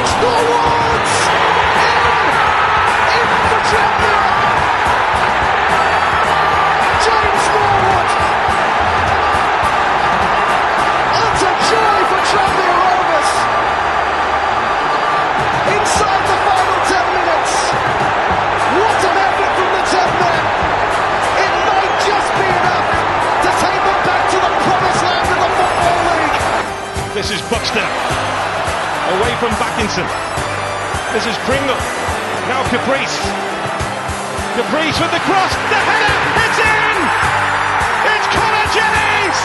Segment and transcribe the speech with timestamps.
[0.00, 1.12] There's the cross forwards.
[1.76, 2.00] In,
[3.20, 4.32] in for Tranmere.
[7.04, 8.10] James Norwood.
[11.20, 13.30] It's a joy for Tranmere Rovers.
[15.68, 17.52] Inside the final 10 minutes.
[18.80, 20.42] What an effort from the 10 men.
[21.44, 22.88] It might just be enough
[23.44, 26.40] to take them back to the promised land of the Football League.
[27.12, 28.29] This is Buxton.
[29.10, 30.06] Away from Backinson.
[31.10, 31.74] This is Pringle.
[32.46, 33.18] Now Caprice.
[34.54, 35.50] Caprice with the cross.
[35.50, 36.14] The header.
[36.46, 36.96] It's in.
[38.06, 39.38] It's Connor Jennings.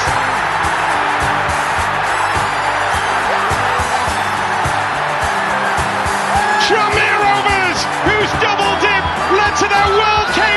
[6.69, 10.54] Tranmere Rovers, whose double dip led to their world caving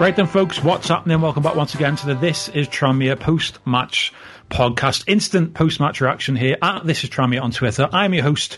[0.00, 1.20] Right then, folks, what's happening?
[1.20, 4.14] Welcome back once again to the This is Tranmere post-match
[4.48, 5.04] podcast.
[5.06, 7.86] Instant post-match reaction here at This is Tranmere on Twitter.
[7.92, 8.56] I'm your host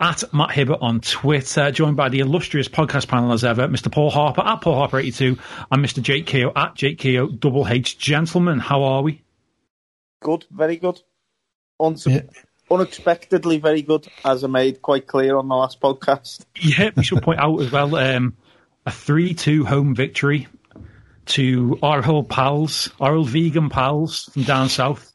[0.00, 3.92] at Matt Hibbert on Twitter, joined by the illustrious podcast panel as ever, Mr.
[3.92, 5.38] Paul Harper at Paul Harper82
[5.70, 6.00] and Mr.
[6.00, 7.98] Jake Keogh at Jake Keogh double H.
[7.98, 9.20] Gentlemen, how are we?
[10.20, 11.02] Good, very good.
[11.78, 12.30] Unsu-
[12.70, 16.46] Unexpectedly very good, as I made quite clear on the last podcast.
[16.58, 18.38] Yeah, we should point out as well um,
[18.86, 20.48] a 3 2 home victory
[21.28, 25.12] to our old pals, our old vegan pals from down south.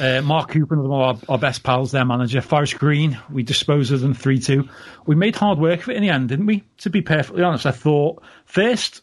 [0.00, 2.40] Uh, Mark Cooper, one of our, our best pals, their manager.
[2.40, 4.68] Forest Green, we disposed of them 3 2.
[5.06, 6.64] We made hard work of it in the end, didn't we?
[6.78, 9.02] To be perfectly honest, I thought first,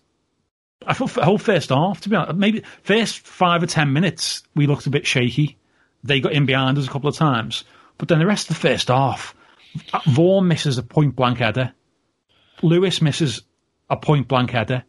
[0.85, 4.43] I thought the whole first half, to be honest, maybe first five or 10 minutes,
[4.53, 5.57] we looked a bit shaky.
[6.03, 7.63] They got in behind us a couple of times.
[7.97, 9.33] But then the rest of the first half,
[10.07, 11.73] Vaughan misses a point blank header.
[12.61, 13.43] Lewis misses
[13.89, 14.83] a point blank header.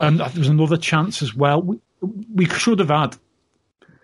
[0.00, 1.62] And there was another chance as well.
[1.62, 1.78] We,
[2.34, 3.16] we should have had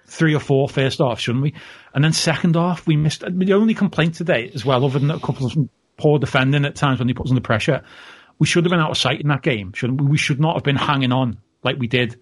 [0.06, 1.54] three or four first half, shouldn't we?
[1.94, 3.24] And then second half, we missed.
[3.26, 5.56] The only complaint today, as well, other than a couple of
[5.96, 7.82] poor defending at times when he puts under pressure,
[8.38, 9.72] we should have been out of sight in that game.
[9.72, 10.06] Shouldn't we?
[10.08, 12.18] We should not have been hanging on like we did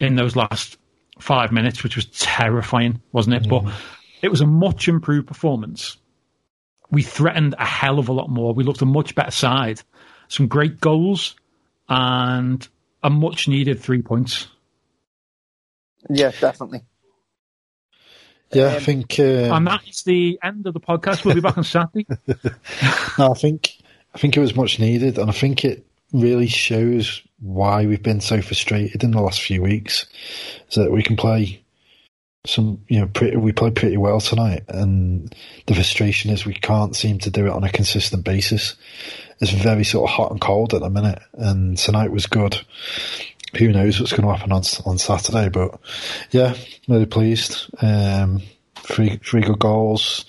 [0.00, 0.78] in those last
[1.18, 3.48] five minutes, which was terrifying, wasn't it?
[3.48, 3.64] But
[4.22, 5.96] it was a much improved performance.
[6.90, 8.54] We threatened a hell of a lot more.
[8.54, 9.80] We looked a much better side.
[10.28, 11.36] Some great goals
[11.88, 12.66] and
[13.02, 14.48] a much needed three points.
[16.08, 16.82] Yeah, definitely.
[18.52, 19.18] Yeah, I think.
[19.18, 21.24] Um, And that's the end of the podcast.
[21.24, 22.06] We'll be back on Saturday.
[23.18, 23.78] no, I think
[24.14, 28.20] I think it was much needed, and I think it really shows why we've been
[28.20, 30.06] so frustrated in the last few weeks.
[30.68, 31.62] Is that we can play
[32.44, 35.34] some, you know, pretty, we played pretty well tonight, and
[35.66, 38.76] the frustration is we can't seem to do it on a consistent basis.
[39.42, 42.56] It's very sort of hot and cold at the minute, and tonight was good.
[43.58, 45.48] Who knows what's going to happen on on Saturday?
[45.48, 45.80] But
[46.30, 46.54] yeah,
[46.86, 47.66] really pleased.
[47.82, 48.42] Um,
[48.76, 50.24] three three good goals.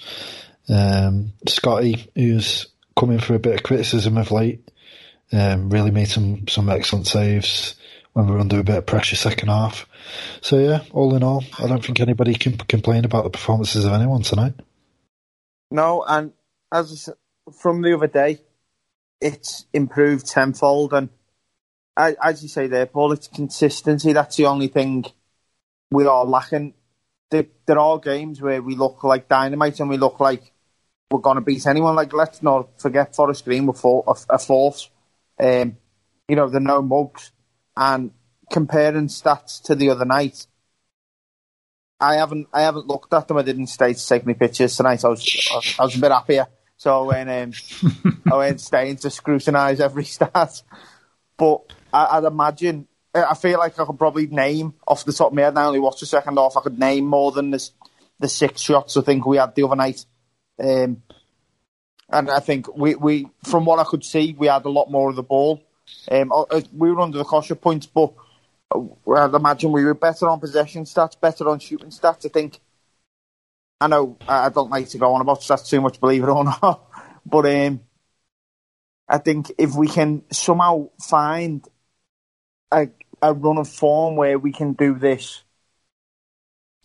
[0.68, 4.68] Um, Scotty, who's coming for a bit of criticism of late,
[5.32, 7.76] um, really made some some excellent saves
[8.14, 9.86] when we were under a bit of pressure second half.
[10.42, 13.94] So yeah, all in all, I don't think anybody can complain about the performances of
[13.94, 14.54] anyone tonight.
[15.70, 16.34] No, and
[16.72, 17.10] as
[17.52, 18.40] from the other day,
[19.24, 20.94] it's improved tenfold.
[20.94, 21.10] And
[21.98, 24.14] as you say there, Paul, it's consistency.
[24.14, 25.06] That's the only thing
[25.92, 26.74] we are lacking.
[27.32, 30.52] There, there are games where we look like dynamite and we look like
[31.10, 31.96] we're going to beat anyone.
[31.96, 34.72] Like, let's not forget Forest Green were a, a.
[35.40, 35.78] Um,
[36.28, 37.32] you know, they're no mugs.
[37.76, 38.12] And
[38.52, 40.46] comparing stats to the other night,
[42.00, 43.38] I haven't I haven't looked at them.
[43.38, 45.06] I didn't stay to take my pictures tonight.
[45.06, 46.48] I was I was a bit happier,
[46.84, 50.62] so I went um, I went staying to scrutinise every stat.
[51.38, 51.62] But
[51.94, 55.44] I, I'd imagine I feel like I could probably name off the top of my
[55.44, 55.58] head.
[55.58, 56.58] I only watched the second half.
[56.58, 57.72] I could name more than this,
[58.20, 60.06] the six shots I think we had the other night.
[60.60, 61.04] Um,
[62.10, 65.10] and I think we, we, from what I could see, we had a lot more
[65.10, 65.64] of the ball.
[66.12, 68.12] Um, uh, we were under the kosher points, but
[68.76, 72.26] I'd imagine we were better on possession stats, better on shooting stats.
[72.26, 72.60] I think.
[73.84, 76.44] I know I don't like to go on about stats too much, believe it or
[76.62, 76.90] not,
[77.26, 77.82] but um,
[79.10, 81.68] I think if we can somehow find
[82.72, 82.88] a,
[83.22, 85.44] a run of form where we can do this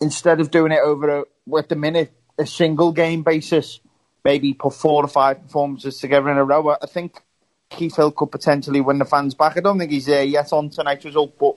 [0.01, 3.79] instead of doing it over a, at the minute a single game basis,
[4.25, 6.75] maybe put four or five performances together in a row.
[6.81, 7.21] I think
[7.69, 9.55] Keith Hill could potentially win the fans back.
[9.55, 11.55] I don't think he's there yet on tonight's result, but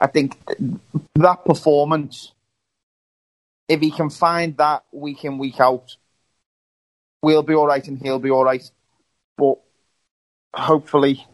[0.00, 0.38] I think
[1.16, 2.32] that performance,
[3.68, 5.96] if he can find that week in, week out,
[7.22, 8.68] we'll be all right and he'll be all right.
[9.36, 9.56] But
[10.54, 11.26] hopefully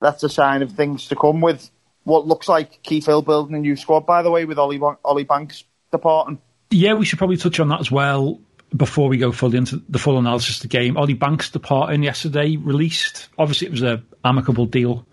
[0.00, 1.70] that's a sign of things to come with
[2.04, 5.24] what looks like Keith Hill building a new squad, by the way, with Ollie, Ollie
[5.24, 6.40] Banks departing.
[6.70, 8.40] Yeah, we should probably touch on that as well
[8.76, 10.96] before we go fully into the full analysis of the game.
[10.96, 13.28] Ollie Banks departing yesterday released.
[13.38, 15.06] Obviously, it was a amicable deal.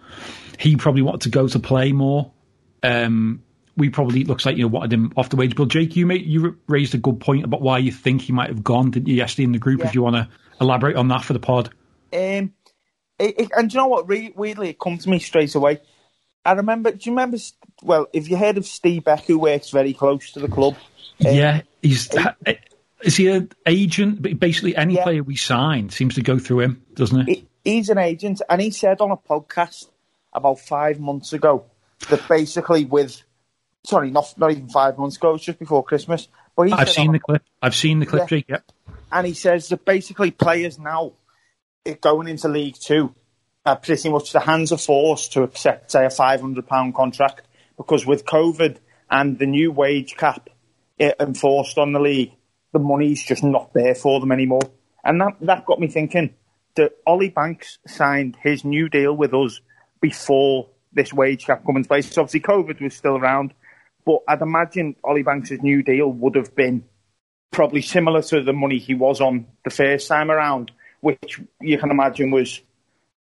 [0.59, 2.31] He probably wanted to go to play more.
[2.83, 3.43] Um,
[3.77, 5.65] we probably looks like you know wanted him off the wage bill.
[5.65, 8.63] Jake, you made, you raised a good point about why you think he might have
[8.63, 9.79] gone, didn't you, yesterday in the group?
[9.79, 9.87] Yeah.
[9.87, 10.29] If you want to
[10.59, 11.69] elaborate on that for the pod.
[12.13, 12.53] Um,
[13.19, 14.07] it, it, and do you know what?
[14.07, 15.81] Re- weirdly, it comes to me straight away.
[16.45, 16.91] I remember.
[16.91, 17.37] Do you remember?
[17.83, 20.75] Well, if you heard of Steve Beck, who works very close to the club.
[21.25, 22.11] Um, yeah, he's.
[22.45, 22.57] He,
[23.03, 24.39] is he an agent?
[24.39, 25.03] Basically, any yeah.
[25.03, 27.45] player we sign seems to go through him, doesn't it?
[27.63, 29.87] He's an agent, and he said on a podcast
[30.33, 31.65] about five months ago
[32.09, 33.21] that basically with
[33.83, 36.27] sorry, not not even five months ago, it was just before Christmas.
[36.55, 37.43] But I've seen the clip.
[37.61, 38.27] I've seen the clip, yeah.
[38.27, 38.49] Jake.
[38.49, 38.71] Yep.
[39.11, 41.13] And he says that basically players now
[42.01, 43.13] going into League Two
[43.65, 47.47] are pretty much the hands are forced to accept, say, a five hundred pound contract
[47.77, 48.77] because with COVID
[49.09, 50.49] and the new wage cap
[50.99, 52.33] eh, enforced on the league,
[52.73, 54.61] the money's just not there for them anymore.
[55.03, 56.33] And that that got me thinking
[56.75, 59.59] that Ollie Banks signed his new deal with us
[59.99, 62.11] before this wage cap coming into place.
[62.11, 63.53] So obviously, COVID was still around,
[64.05, 66.83] but I'd imagine Ollie Banks' new deal would have been
[67.51, 70.71] probably similar to the money he was on the first time around,
[71.01, 72.61] which you can imagine was.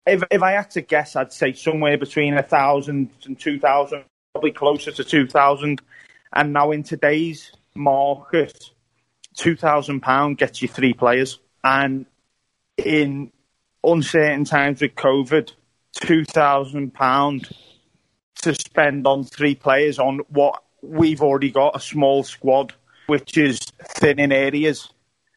[0.06, 4.04] If, if I had to guess, I'd say somewhere between a thousand and two thousand,
[4.32, 5.82] probably closer to two thousand.
[6.32, 8.70] And now in today's market,
[9.34, 12.06] two thousand pound gets you three players, and
[12.76, 13.32] in
[13.84, 15.52] uncertain times with COVID,
[15.92, 17.48] two thousand pound
[18.42, 22.74] to spend on three players on what we've already got a small squad,
[23.06, 24.90] which is thin in areas.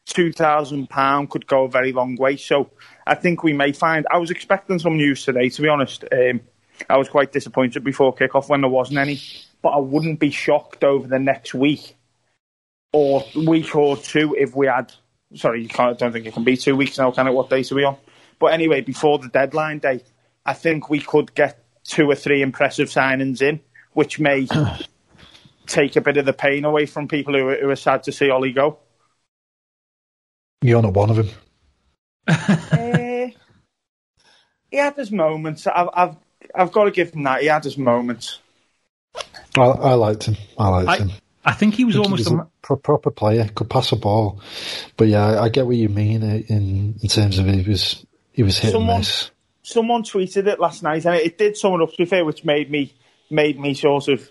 [0.04, 2.36] Two thousand pound could go a very long way.
[2.36, 2.70] So
[3.06, 4.06] I think we may find.
[4.10, 6.04] I was expecting some news today, to be honest.
[6.10, 6.40] Um,
[6.90, 9.20] I was quite disappointed before kickoff when there wasn't any,
[9.62, 11.96] but I wouldn't be shocked over the next week
[12.92, 14.92] or week or two if we had.
[15.34, 15.90] Sorry, you can't.
[15.90, 17.10] I don't think it can be two weeks now.
[17.10, 17.32] Can it?
[17.32, 17.96] What date are we on?
[18.38, 20.02] But anyway, before the deadline day,
[20.44, 23.60] I think we could get two or three impressive signings in,
[23.92, 24.48] which may
[25.66, 28.30] take a bit of the pain away from people who, who are sad to see
[28.30, 28.78] Ollie go.
[30.60, 31.28] You're not one of them.
[32.28, 32.76] uh,
[34.70, 35.66] he had his moments.
[35.66, 36.16] I've, I've,
[36.54, 37.42] I've got to give him that.
[37.42, 38.38] He had his moments.
[39.56, 40.36] I, I liked him.
[40.58, 41.12] I liked I, him.
[41.44, 43.48] I think he was think almost he was a, a proper player.
[43.54, 44.40] Could pass a ball,
[44.96, 48.44] but yeah, I, I get what you mean in in terms of he was he
[48.44, 49.30] was hit someone, and miss.
[49.64, 52.44] Someone tweeted it last night, and it, it did someone up to be fair, which
[52.44, 52.94] made me
[53.28, 54.30] made me sort of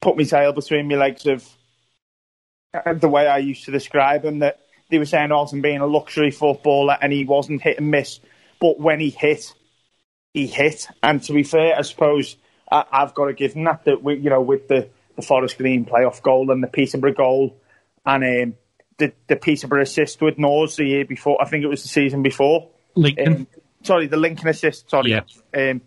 [0.00, 1.46] put my tail between my legs of
[2.72, 4.40] uh, the way I used to describe him.
[4.40, 8.20] That they were saying Alton being a luxury footballer, and he wasn't hit and miss,
[8.60, 9.54] but when he hit,
[10.32, 10.88] he hit.
[11.02, 12.36] And to be fair, I suppose
[12.70, 13.84] I, have got to give him that.
[13.84, 17.60] That we, you know, with the the Forest Green playoff goal and the Peterborough goal,
[18.04, 18.54] and um,
[18.98, 21.40] the the Peterborough assist with North the year before.
[21.42, 22.70] I think it was the season before.
[22.94, 23.34] Lincoln.
[23.34, 23.46] Um,
[23.82, 24.90] sorry, the Lincoln assist.
[24.90, 25.10] Sorry.
[25.10, 25.22] Yeah.
[25.54, 25.82] Um,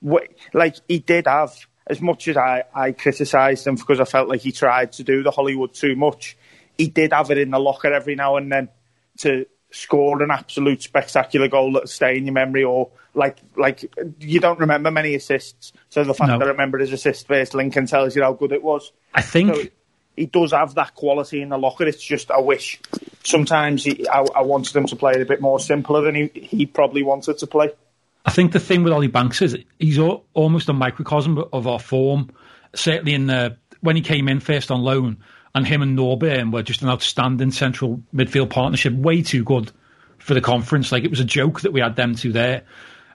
[0.00, 1.54] what, like he did have
[1.86, 5.22] as much as I, I criticised him because I felt like he tried to do
[5.22, 6.36] the Hollywood too much.
[6.76, 8.68] He did have it in the locker every now and then
[9.18, 13.90] to score an absolute spectacular goal that'll stay in your memory, or like like
[14.20, 15.72] you don't remember many assists.
[15.88, 16.38] So the fact no.
[16.38, 18.92] that I remember his assist versus Lincoln tells you how good it was.
[19.14, 19.62] I think so
[20.16, 21.84] he does have that quality in the locker.
[21.84, 22.80] It's just I wish
[23.22, 26.30] sometimes he, I, I wanted him to play it a bit more simpler than he,
[26.34, 27.70] he probably wanted to play.
[28.26, 32.30] I think the thing with Ollie Banks is he's almost a microcosm of our form.
[32.74, 35.18] Certainly in the when he came in first on loan,
[35.54, 39.70] and him and Norburn were just an outstanding central midfield partnership, way too good
[40.18, 40.92] for the conference.
[40.92, 42.64] Like it was a joke that we had them two there.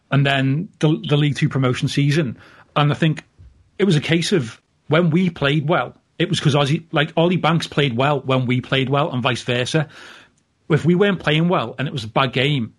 [0.10, 2.38] And then the, the League Two promotion season,
[2.76, 3.24] and I think
[3.78, 7.38] it was a case of when we played well, it was because Ozzy, like Ollie
[7.38, 9.88] Banks played well when we played well, and vice versa.
[10.70, 12.74] If we weren't playing well and it was a bad game,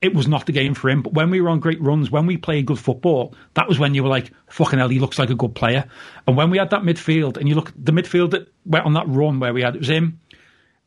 [0.00, 1.02] it was not the game for him.
[1.02, 3.94] But when we were on great runs, when we played good football, that was when
[3.94, 5.84] you were like, fucking hell, he looks like a good player.
[6.26, 9.08] And when we had that midfield, and you look, the midfield that went on that
[9.08, 10.20] run where we had, it was him,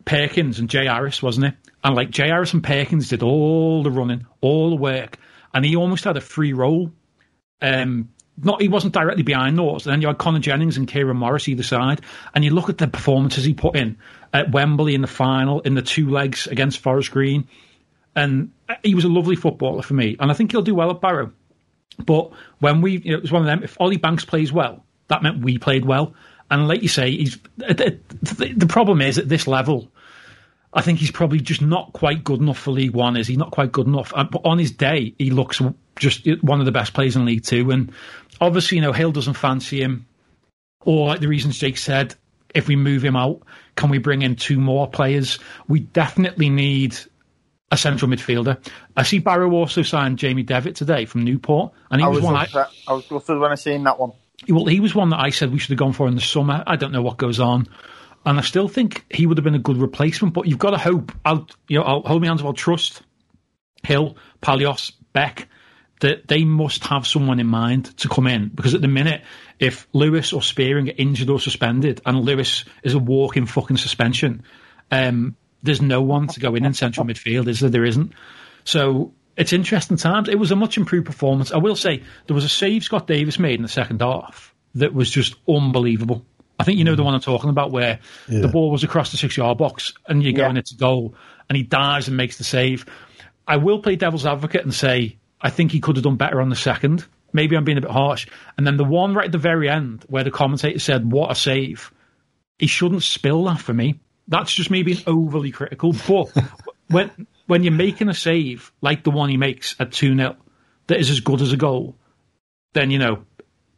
[0.05, 1.53] Perkins, and Jay Harris, wasn't it?
[1.83, 5.17] And like Jay Harris and Perkins did all the running, all the work,
[5.53, 6.91] and he almost had a free role.
[7.61, 8.09] Um,
[8.41, 9.85] not he wasn't directly behind those.
[9.85, 12.01] And then you had Connor Jennings and Kieran Morris either side,
[12.33, 13.97] and you look at the performances he put in
[14.33, 17.47] at Wembley in the final, in the two legs against Forest Green
[18.15, 18.51] and
[18.83, 21.31] he was a lovely footballer for me, and I think he'll do well at Barrow.
[22.03, 23.63] But when we, you know, it was one of them.
[23.63, 26.13] If Ollie Banks plays well, that meant we played well.
[26.49, 29.91] And like you say, he's the, problem is at this level.
[30.73, 33.15] I think he's probably just not quite good enough for League One.
[33.15, 34.11] Is he not quite good enough?
[34.15, 35.61] But on his day, he looks
[35.95, 37.69] just one of the best players in League Two.
[37.71, 37.91] And
[38.41, 40.07] obviously, you know, Hill doesn't fancy him,
[40.81, 42.15] or like the reasons Jake said,
[42.53, 43.41] if we move him out,
[43.75, 45.39] can we bring in two more players?
[45.67, 46.97] We definitely need
[47.73, 48.63] a central midfielder.
[48.95, 52.25] I see Barrow also signed Jamie Devitt today from Newport, and he I was, was,
[52.25, 52.35] one.
[52.35, 52.67] I.
[52.87, 54.13] I was gutted when I seen that one.
[54.47, 56.63] well, he was one that I said we should have gone for in the summer.
[56.67, 57.67] I don't know what goes on,
[58.25, 60.35] and I still think he would have been a good replacement.
[60.35, 61.11] But you've got to hope.
[61.25, 62.43] I'll, you know, I'll hold my hands.
[62.43, 63.01] I'll trust
[63.81, 65.49] Hill, Palios, Beck.
[66.01, 69.21] That they must have someone in mind to come in because at the minute,
[69.57, 74.43] if Lewis or Spearing get injured or suspended, and Lewis is a walking fucking suspension,
[74.91, 77.69] um, there's no one to go in in central midfield, is there?
[77.69, 78.13] There isn't.
[78.65, 80.29] So it's interesting times.
[80.29, 81.51] It was a much improved performance.
[81.51, 84.93] I will say there was a save Scott Davies made in the second half that
[84.93, 86.25] was just unbelievable.
[86.59, 87.05] I think you know the mm.
[87.05, 88.41] one I'm talking about, where Yeah.
[88.41, 90.45] the ball was across the six yard box and you're Yeah.
[90.45, 91.15] going it's a goal,
[91.49, 92.85] and he dives and makes the save.
[93.47, 96.49] I will play devil's advocate and say I think he could have done better on
[96.49, 97.05] the second.
[97.33, 98.27] Maybe I'm being a bit harsh.
[98.57, 101.35] And then the one right at the very end where the commentator said, "What a
[101.35, 101.91] save!"
[102.59, 103.99] He shouldn't spill that for me.
[104.27, 105.93] That's just being overly critical.
[106.07, 106.31] But
[106.87, 110.35] when when you're making a save like the one he makes at two 0
[110.87, 111.95] that is as good as a goal,
[112.73, 113.25] then you know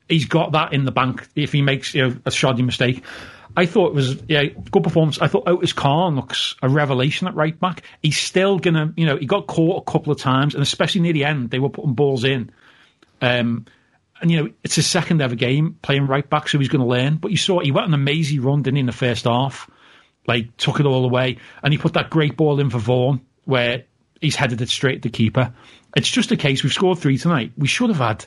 [0.07, 1.27] he's got that in the bank.
[1.35, 3.03] If he makes you know a shoddy mistake,
[3.57, 5.19] I thought it was yeah good performance.
[5.19, 7.83] I thought Otis Khan looks a revelation at right back.
[8.01, 11.13] He's still gonna you know he got caught a couple of times, and especially near
[11.13, 12.51] the end they were putting balls in.
[13.21, 13.65] Um,
[14.21, 16.87] and you know it's his second ever game playing right back, so he's going to
[16.87, 17.17] learn.
[17.17, 19.69] But you saw he went on an amazing run, didn't he, in the first half?
[20.27, 23.83] Like took it all away, and he put that great ball in for Vaughan, where
[24.21, 25.53] he's headed it straight at the keeper.
[25.95, 27.51] It's just a case we've scored three tonight.
[27.57, 28.25] We should have had,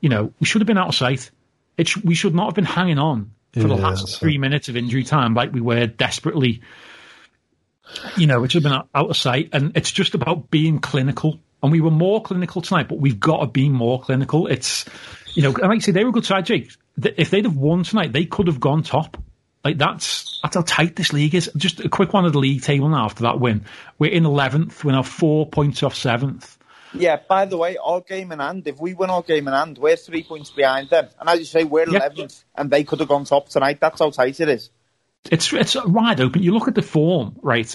[0.00, 1.30] you know, we should have been out of sight.
[1.76, 4.76] It sh- we should not have been hanging on for the last three minutes of
[4.76, 6.62] injury time like we were desperately.
[8.16, 10.80] You know, it should have been out- out of sight, and it's just about being
[10.80, 11.38] clinical.
[11.62, 14.46] And we were more clinical tonight, but we've got to be more clinical.
[14.46, 14.84] It's,
[15.34, 16.70] you know, and like I say they were a good side, Jake.
[17.02, 19.16] If they'd have won tonight, they could have gone top.
[19.64, 21.50] Like that's that's how tight this league is.
[21.56, 23.64] Just a quick one of the league table now after that win.
[23.98, 24.84] We're in eleventh.
[24.84, 26.56] We're now four points off seventh.
[26.94, 29.76] Yeah, by the way, our game in hand, if we win our game in hand,
[29.76, 31.08] we're three points behind them.
[31.20, 32.08] And as you say, we're Yeah.
[32.08, 33.80] 11th, and they could have gone top tonight.
[33.80, 34.70] That's how tight it is.
[35.30, 36.42] It's it's wide open.
[36.42, 37.74] You look at the form, right?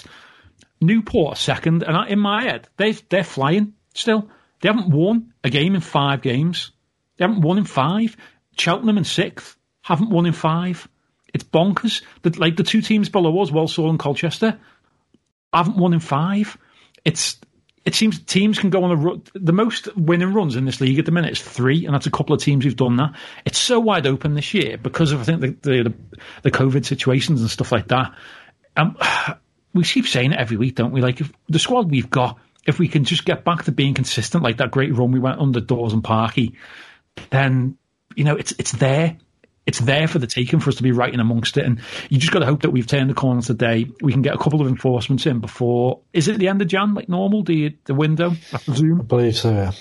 [0.80, 4.28] Newport second, and in my head, they they're flying still.
[4.60, 6.72] They haven't won a game in five games.
[7.18, 8.16] They haven't won in five.
[8.56, 10.88] Cheltenham in sixth haven't won in five.
[11.34, 12.02] It's bonkers.
[12.22, 14.58] that like the two teams below us, Walsall and Colchester,
[15.52, 16.56] haven't won in five.
[17.04, 17.38] It's
[17.84, 19.22] it seems teams can go on a run.
[19.34, 22.10] The most winning runs in this league at the minute is three, and that's a
[22.10, 23.14] couple of teams who've done that.
[23.44, 25.94] It's so wide open this year because of I think the the,
[26.42, 28.14] the COVID situations and stuff like that.
[28.76, 28.96] Um,
[29.74, 31.00] we keep saying it every week, don't we?
[31.00, 34.44] Like if the squad we've got, if we can just get back to being consistent,
[34.44, 36.54] like that great run we went under Doors and Parky,
[37.30, 37.76] then
[38.14, 39.16] you know it's it's there.
[39.64, 42.18] It's there for the taking for us to be right in amongst it, and you
[42.18, 43.86] just got to hope that we've turned the corner today.
[44.00, 46.00] We can get a couple of enforcements in before.
[46.12, 47.44] Is it the end of Jan, like normal?
[47.44, 49.00] The the window, I presume.
[49.00, 49.50] I believe so.
[49.52, 49.72] Yeah.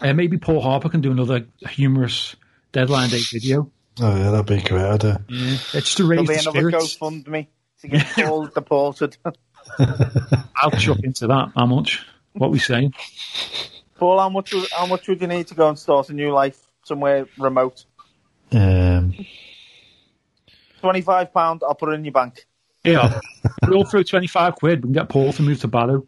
[0.00, 2.36] Uh, maybe Paul Harper can do another humorous
[2.72, 3.70] deadline day video.
[4.00, 5.24] Oh yeah, that'd be a great idea.
[5.28, 6.98] It's to There'll raise be the another spirits.
[6.98, 7.46] GoFundMe
[7.80, 9.16] to get Paul deported.
[10.56, 11.52] I'll chuck into that.
[11.54, 12.04] How much?
[12.32, 12.94] What we saying?
[13.96, 16.58] Paul, how much, how much would you need to go and start a new life
[16.84, 17.86] somewhere remote?
[18.52, 19.14] Um,
[20.82, 22.46] £25, I'll put it in your bank.
[22.84, 23.20] Yeah,
[23.66, 24.78] roll through twenty five quid.
[24.84, 26.06] We can get Paul to move to Barrow.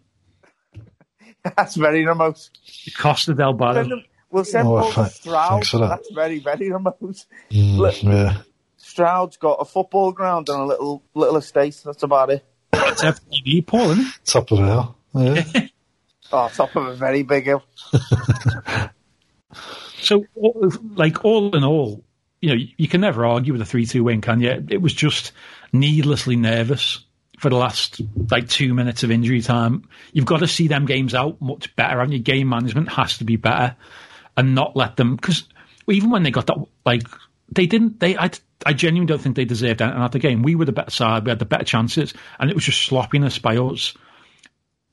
[1.57, 2.49] That's very remote.
[2.97, 3.85] Costa del Send Barrow.
[3.85, 5.63] him- We'll send Oh, Paul to Stroud.
[5.65, 5.79] that.
[5.89, 7.01] That's very, very remote.
[7.01, 8.03] mm, Look.
[8.03, 8.37] yeah.
[8.77, 11.81] Stroud's got a football ground and a little little estate.
[11.85, 12.45] That's about it.
[12.73, 14.13] That's everything you need, Paul, isn't it?
[14.27, 14.97] Top of the hill.
[15.15, 15.67] Yeah.
[16.31, 17.63] Oh, top of a very big hill.
[20.01, 20.25] So,
[20.95, 22.05] like all in all,
[22.41, 24.65] you know, you can never argue with a three-two win, can you?
[24.69, 25.33] It was just
[25.73, 27.05] needlessly nervous
[27.39, 29.89] for the last like two minutes of injury time.
[30.13, 33.25] You've got to see them games out much better, and your game management has to
[33.25, 33.77] be better,
[34.37, 35.45] and not let them because
[35.89, 37.03] even when they got that, like
[37.51, 38.01] they didn't.
[38.01, 38.31] They, I,
[38.67, 40.43] I genuinely don't think they deserved the game.
[40.43, 41.25] We were the better side.
[41.25, 43.95] We had the better chances, and it was just sloppiness by us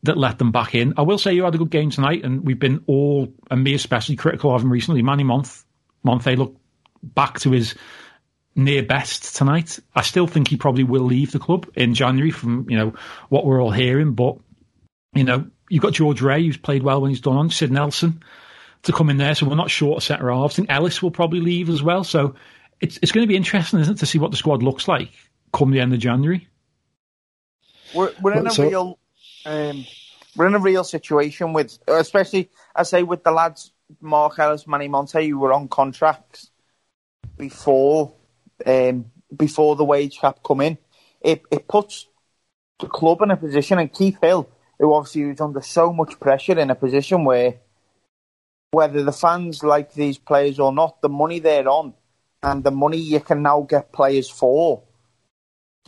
[0.03, 0.93] that let them back in.
[0.97, 3.73] I will say you had a good game tonight, and we've been all, and me
[3.73, 5.01] especially, critical of him recently.
[5.01, 5.65] Manny Month,
[6.03, 6.59] Month, they looked
[7.13, 7.75] back to his
[8.55, 9.79] near best tonight.
[9.93, 12.93] I still think he probably will leave the club in January from, you know,
[13.29, 14.37] what we're all hearing, but,
[15.13, 18.23] you know, you've got George Ray, who's played well when he's done on, Sid Nelson
[18.83, 19.35] to come in there.
[19.35, 20.55] So we're not short of centre halves.
[20.55, 22.03] I think Ellis will probably leave as well.
[22.03, 22.35] So
[22.79, 25.11] it's it's going to be interesting, isn't it, to see what the squad looks like
[25.53, 26.47] come the end of January.
[27.93, 28.99] We're we're in a So- real
[29.45, 29.85] um,
[30.35, 33.71] we're in a real situation with, especially I say with the lads
[34.01, 36.51] Mark Ellis, Manny Monthé, who were on contracts
[37.37, 38.13] before
[38.65, 40.77] um, before the wage cap come in.
[41.21, 42.07] It it puts
[42.79, 44.49] the club in a position, and Keith Hill,
[44.79, 47.55] who obviously was under so much pressure, in a position where
[48.71, 51.93] whether the fans like these players or not, the money they're on
[52.43, 54.83] and the money you can now get players for.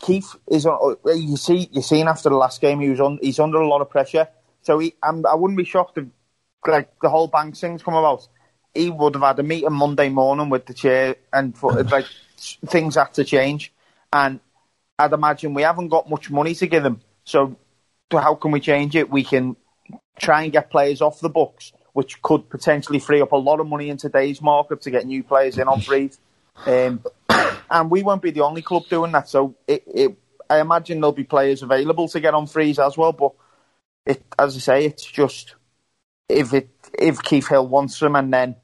[0.02, 0.96] Keith is on.
[1.06, 3.20] You see, you seen after the last game, he was on.
[3.22, 4.28] He's under a lot of pressure.
[4.62, 6.06] So he, I'm, I wouldn't be shocked if
[6.66, 8.28] like the whole bank thing's come about.
[8.78, 12.06] He would have had a meeting Monday morning with the chair, and for, like
[12.66, 13.74] things had to change.
[14.14, 14.40] And
[15.00, 17.02] I'd imagine we haven't got much money to give them.
[17.24, 17.58] So
[18.12, 19.10] how can we change it?
[19.10, 19.56] We can
[20.20, 23.68] try and get players off the books, which could potentially free up a lot of
[23.68, 26.12] money in today's market to get new players in on free.
[26.66, 27.04] Um,
[27.70, 29.30] and we won't be the only club doing that.
[29.30, 30.18] So it, it,
[30.50, 33.12] I imagine there'll be players available to get on freeze as well.
[33.12, 33.34] But
[34.06, 35.56] it, as I say, it's just
[36.30, 38.56] if it if Keith Hill wants them, and then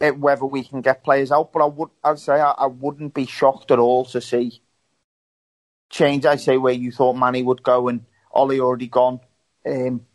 [0.00, 1.52] whether we can get players out.
[1.52, 4.60] But I would, I'd say I, I wouldn't be shocked at all to see
[5.90, 6.26] change.
[6.26, 9.20] I say where you thought Manny would go and Ollie already gone.
[9.66, 10.06] Um,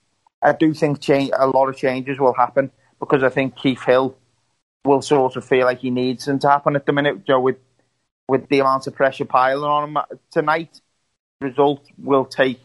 [0.41, 4.15] I do think change, a lot of changes will happen because I think Keith Hill
[4.85, 7.25] will sort of feel like he needs them to happen at the minute.
[7.25, 7.57] Joe, with
[8.27, 9.98] with the amount of pressure piling on him
[10.31, 10.79] tonight,
[11.41, 12.61] result will take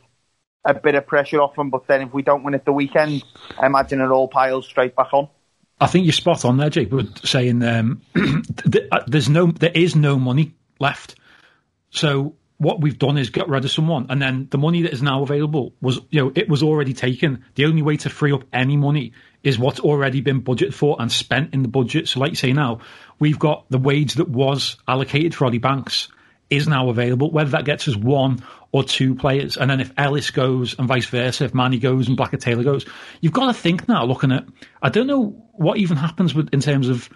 [0.65, 1.71] a bit of pressure off him.
[1.71, 3.25] But then if we don't win at the weekend,
[3.59, 5.29] I imagine it all piles straight back on.
[5.81, 6.91] I think you're spot on there, Jake.
[6.91, 11.17] But saying um, uh, there's no, there is no money left.
[11.91, 15.03] So what we've done is get rid of someone, and then the money that is
[15.03, 17.45] now available was, you know, it was already taken.
[17.55, 19.13] The only way to free up any money
[19.43, 22.09] is what's already been budgeted for and spent in the budget.
[22.09, 22.81] So, like you say now,
[23.19, 26.09] we've got the wage that was allocated for Ollie Banks
[26.51, 27.31] is now available.
[27.31, 31.07] Whether that gets us one or two players, and then if Ellis goes and vice
[31.07, 32.87] versa, if Manny goes and Blackett Taylor goes,
[33.21, 34.05] you've got to think now.
[34.05, 34.45] Looking at,
[34.83, 37.09] I don't know what even happens with in terms of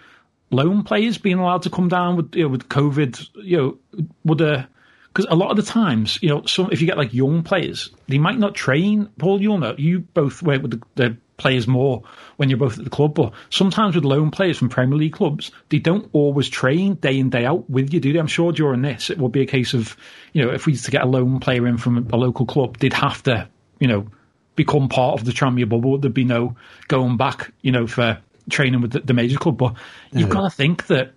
[0.51, 3.29] loan players being allowed to come down with you know, with COVID.
[3.43, 4.69] You know, would a
[5.13, 7.91] because a lot of the times, you know, some if you get like young players,
[8.09, 9.09] they might not train.
[9.19, 12.03] Paul, you'll know you both work with the, the players more
[12.37, 15.51] when you're both at the club, but sometimes with loan players from Premier League clubs,
[15.71, 18.19] they don't always train day in day out with you, do they?
[18.19, 19.97] I'm sure during this it will be a case of,
[20.33, 22.79] you know, if we used to get a loan player in from a local club,
[22.79, 23.49] they'd have to,
[23.81, 24.07] you know,
[24.55, 25.99] become part of the Tranmere bubble.
[25.99, 26.57] There'd be no
[26.89, 29.57] going back, you know, for training with the, the major club.
[29.57, 29.75] But
[30.13, 31.13] you've got to think that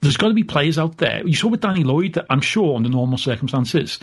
[0.00, 1.26] there's got to be players out there.
[1.26, 3.98] You saw with Danny Lloyd that I'm sure under normal circumstances,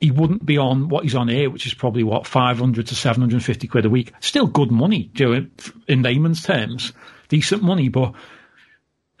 [0.00, 3.68] he wouldn't be on what he's on here, which is probably what 500 to 750
[3.68, 4.12] quid a week.
[4.20, 5.46] Still good money, know,
[5.86, 6.94] in layman's terms,
[7.28, 7.88] decent money.
[7.88, 8.14] But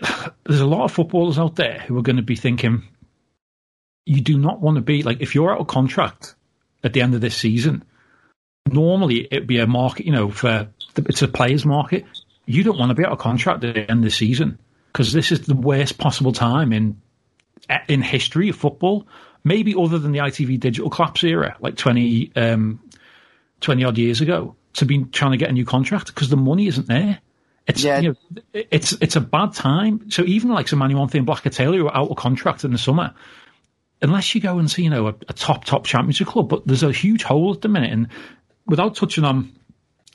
[0.44, 2.82] there's a lot of footballers out there who are going to be thinking,
[4.06, 6.34] you do not want to be like if you're out of contract
[6.82, 7.84] at the end of this season.
[8.66, 12.04] Normally, it'd be a market, you know, for it's a players' market.
[12.46, 14.58] You don't want to be out of contract at the end of the season
[14.92, 17.00] because this is the worst possible time in
[17.88, 19.06] in history of football.
[19.42, 22.80] Maybe other than the ITV digital collapse era, like 20, um,
[23.60, 26.66] 20 odd years ago, to be trying to get a new contract because the money
[26.66, 27.20] isn't there.
[27.66, 28.00] It's Yeah.
[28.00, 30.10] you know, it's it's a bad time.
[30.10, 32.78] So even like some Manny and Blackett Taylor who are out of contract in the
[32.78, 33.14] summer,
[34.02, 36.82] unless you go and see you know a, a top top championship club, but there's
[36.82, 37.92] a huge hole at the minute.
[37.92, 38.08] And
[38.66, 39.52] without touching on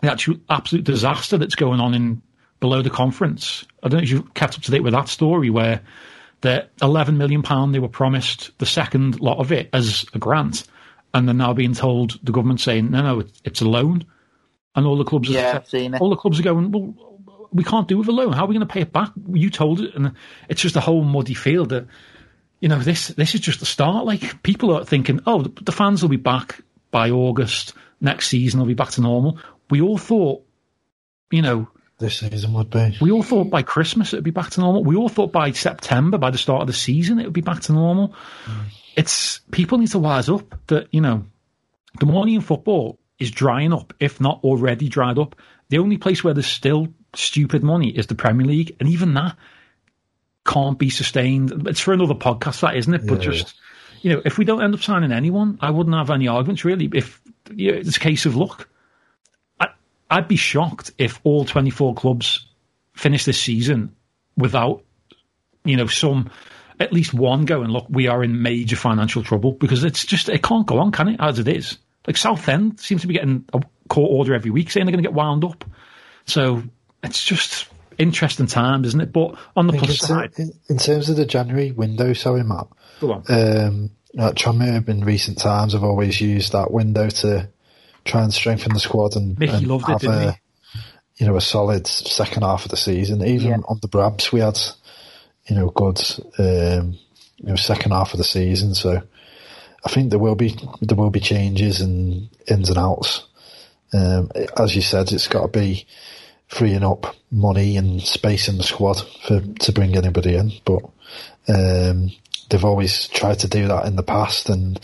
[0.02, 2.22] the actual absolute disaster that's going on in
[2.60, 5.50] below the conference, I don't know if you've kept up to date with that story
[5.50, 5.82] where
[6.42, 10.66] the 11 million pound they were promised the second lot of it as a grant,
[11.14, 14.06] and they're now being told the government saying no no it's, a loan,
[14.76, 16.02] and all the clubs Yeah, are I've seen it.
[16.02, 16.94] all the clubs are going well
[17.52, 18.34] we can't do with a loan.
[18.34, 19.12] How are we going to pay it back?
[19.32, 20.12] You told it, and
[20.50, 21.88] it's just a whole muddy field that
[22.60, 24.06] you know, this this is just the start.
[24.06, 26.60] Like people are thinking, oh, the, the fans will be back
[26.92, 28.60] by August next season.
[28.60, 29.40] They'll be back to normal.
[29.70, 30.44] We all thought,
[31.32, 31.70] you know,
[32.06, 32.96] This season would be.
[33.02, 34.84] we all thought by Christmas it would be back to normal.
[34.84, 37.62] We all thought by September, by the start of the season, it would be back
[37.62, 38.10] to normal.
[38.46, 38.66] Mm.
[38.96, 41.26] It's people need to wise up that you know
[42.00, 45.36] the money in football is drying up, if not already dried up.
[45.70, 49.36] The only place where there's still stupid money is the Premier League, and even that
[50.46, 51.68] can't be sustained.
[51.68, 53.08] It's for another podcast, that isn't it?
[53.08, 53.32] But Yeah.
[53.32, 53.56] just
[54.02, 56.90] you know, if we don't end up signing anyone, I wouldn't have any arguments really.
[56.94, 57.20] If
[57.54, 58.68] you know, it's a case of luck,
[60.10, 62.46] I'd be shocked if all 24 clubs
[62.94, 63.96] finish this season
[64.38, 64.84] without
[65.64, 66.30] you know some
[66.80, 67.70] at least one going.
[67.70, 71.10] Look, we are in major financial trouble because it's just it can't go on, can
[71.10, 71.18] it?
[71.20, 74.86] As it is, Like Southend seems to be getting a court order every week saying
[74.86, 75.66] they're going to get wound up.
[76.26, 76.64] So
[77.04, 79.14] it's just interesting times, isn't it?
[79.14, 82.68] But on the plus in, side, in, in terms of the January window, sorry, Matt.
[83.00, 83.24] go on.
[83.30, 87.50] Um, like Tranmere in recent times have always used that window to
[88.06, 90.38] try and strengthen the squad and, and loved it, have didn't a, he?
[91.18, 93.26] you know, a solid second half of the season.
[93.26, 93.58] Even Yeah.
[93.68, 94.60] on the Brabs, we had,
[95.48, 96.00] you know, good,
[96.38, 96.98] um,
[97.38, 98.76] you know, second half of the season.
[98.76, 99.02] So
[99.84, 103.26] I think there will be, there will be changes and ins and outs.
[103.94, 105.88] Um, as you said, it's got to be
[106.48, 110.52] freeing up money and space in the squad for, to bring anybody in.
[110.64, 110.84] But,
[111.48, 112.12] um,
[112.50, 114.80] they've always tried to do that in the past and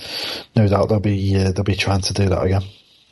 [0.56, 2.64] no doubt they'll be, uh, they'll be trying to do that again.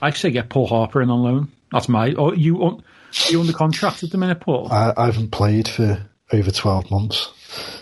[0.01, 1.51] I say get Paul Harper in on loan.
[1.71, 2.13] That's my.
[2.17, 2.83] Oh, you un,
[3.29, 4.71] you under contract at the minute, Paul?
[4.71, 7.31] I, I haven't played for over 12 months,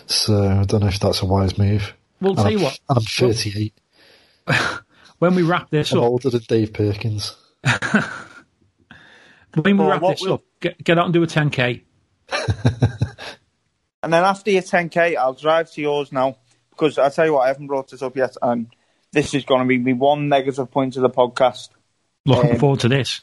[0.08, 1.94] so I don't know if that's a wise move.
[2.22, 2.80] Well, And tell you I'm- what.
[2.90, 3.74] And I'm 38.
[5.20, 7.36] When we wrap this I'm up, older than Dave Perkins.
[7.64, 8.04] when
[9.64, 11.82] we Well, wrap what this will- up, get, get out and do a 10k.
[14.04, 16.38] And then after your 10k, I'll drive to yours now
[16.70, 18.68] because I tell you what, I haven't brought this up yet, and
[19.12, 21.70] this is going to be me one negative point of the podcast.
[22.28, 23.22] Looking Um, forward to this.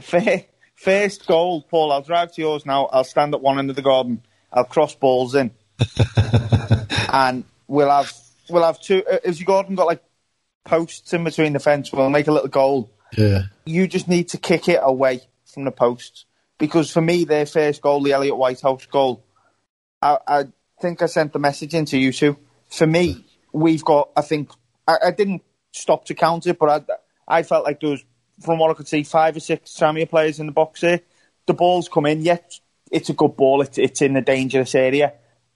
[0.00, 1.90] Fair, first goal, Paul.
[1.92, 2.84] I'll drive to yours now.
[2.86, 4.22] I'll stand at one end of the garden.
[4.52, 5.50] I'll cross balls in,
[7.12, 8.12] and we'll have
[8.48, 9.02] we'll have two.
[9.10, 10.02] uh, Has your garden got like
[10.64, 11.92] posts in between the fence?
[11.92, 12.90] We'll make a little goal.
[13.16, 13.42] Yeah.
[13.64, 15.20] You just need to kick it away
[15.52, 16.24] from the posts
[16.58, 19.24] because for me, their first goal, the Elliot Whitehouse goal,
[20.02, 20.44] I, I
[20.80, 22.36] think I sent the message into you two.
[22.68, 24.10] For me, we've got.
[24.16, 24.50] I think
[24.86, 26.94] I, I didn't stop to count it, but I
[27.26, 28.04] I felt like there was,
[28.40, 31.00] from what I could see, five or six Samia players in the box here.
[31.46, 32.22] The ball's come in.
[32.22, 32.52] Yet
[32.90, 33.62] it's a good ball.
[33.62, 35.14] It's it's in a dangerous area,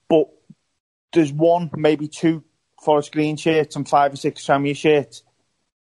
[0.09, 0.29] but
[1.13, 2.43] there's one, maybe two
[2.81, 5.23] Forest Green shirts and five or six Samia shirts,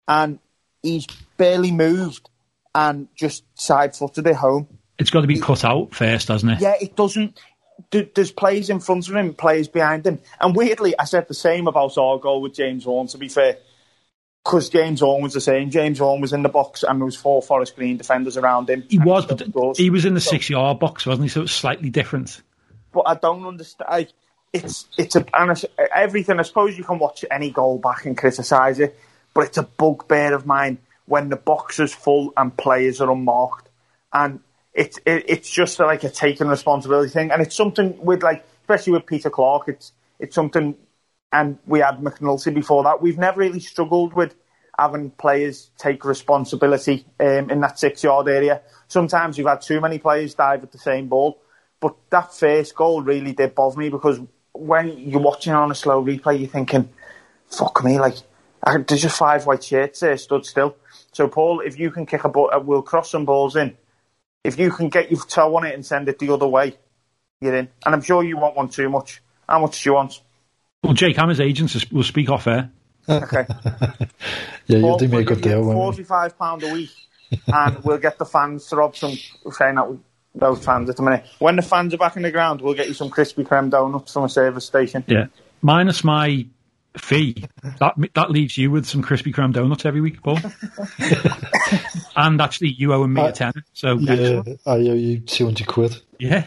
[0.08, 0.40] and
[0.82, 2.30] he's barely moved
[2.74, 4.68] and just side footed it home.
[4.98, 6.62] It's got to be cut out first, hasn't it?
[6.62, 7.40] Yeah, it doesn't.
[7.92, 11.68] There's players in front of him, players behind him, and weirdly, I said the same
[11.68, 13.08] about our goal with James Vaughan.
[13.08, 13.58] To be fair,
[14.44, 15.70] because James Vaughan was the same.
[15.70, 18.84] James Vaughan was in the box, and there was four Forest Green defenders around him.
[18.90, 21.30] He was, but he was in the six yard box, wasn't he?
[21.30, 22.42] So it was slightly different.
[22.92, 23.90] but I don't understand.
[23.90, 24.10] Like,
[24.52, 26.40] it's it's a and it's, everything.
[26.40, 28.98] I suppose you can watch any goal back and criticise it,
[29.34, 33.70] but it's a bugbear of mine when the box is full and players are unmarked,
[34.12, 34.40] and
[34.74, 38.94] it's it, it's just like a taking responsibility thing, and it's something with like especially
[38.94, 39.68] with Peter Clarke.
[39.68, 40.76] It's it's something,
[41.32, 43.02] and we had McNulty before that.
[43.02, 44.36] We've never really struggled with
[44.78, 48.62] having players take responsibility um, in that six yard area.
[48.88, 51.40] Sometimes you've had too many players dive at the same ball.
[51.80, 54.20] But that first goal really did bother me because
[54.54, 56.90] when you're watching on a slow replay, you're thinking,
[57.48, 58.16] fuck me, like,
[58.88, 60.76] there's just five white shirts there stood still.
[61.14, 63.78] So, Paul, if you can kick a ball, uh, we'll cross some balls in.
[64.44, 66.78] If you can get your toe on it and send it the other way,
[67.40, 67.70] you're in.
[67.86, 69.22] And I'm sure you want too much.
[69.48, 70.22] How much do you want?
[70.84, 72.72] Well, Jake, I'm his agent, so we'll speak off air.
[73.08, 73.46] Okay.
[74.68, 76.06] Yeah, you'll do me a good deal, won't you?
[76.06, 76.92] £45 a week,
[77.48, 79.18] and we'll get the fans to rob some,
[79.52, 79.98] saying that we-
[80.36, 81.26] those fans at the minute.
[81.40, 84.14] When the fans are back in the ground, we'll get you some Krispy Kreme donuts
[84.14, 85.04] from a service station.
[85.08, 85.26] Yeah.
[85.64, 86.46] Minus my
[86.96, 87.46] fee,
[87.80, 90.38] that that leaves you with some Krispy Kreme donuts every week, Paul.
[92.16, 93.64] and actually, you owe me a tenner.
[93.74, 94.62] So, uh, Yeah, excellent.
[94.68, 96.00] I owe you 200 quid.
[96.20, 96.46] yeah.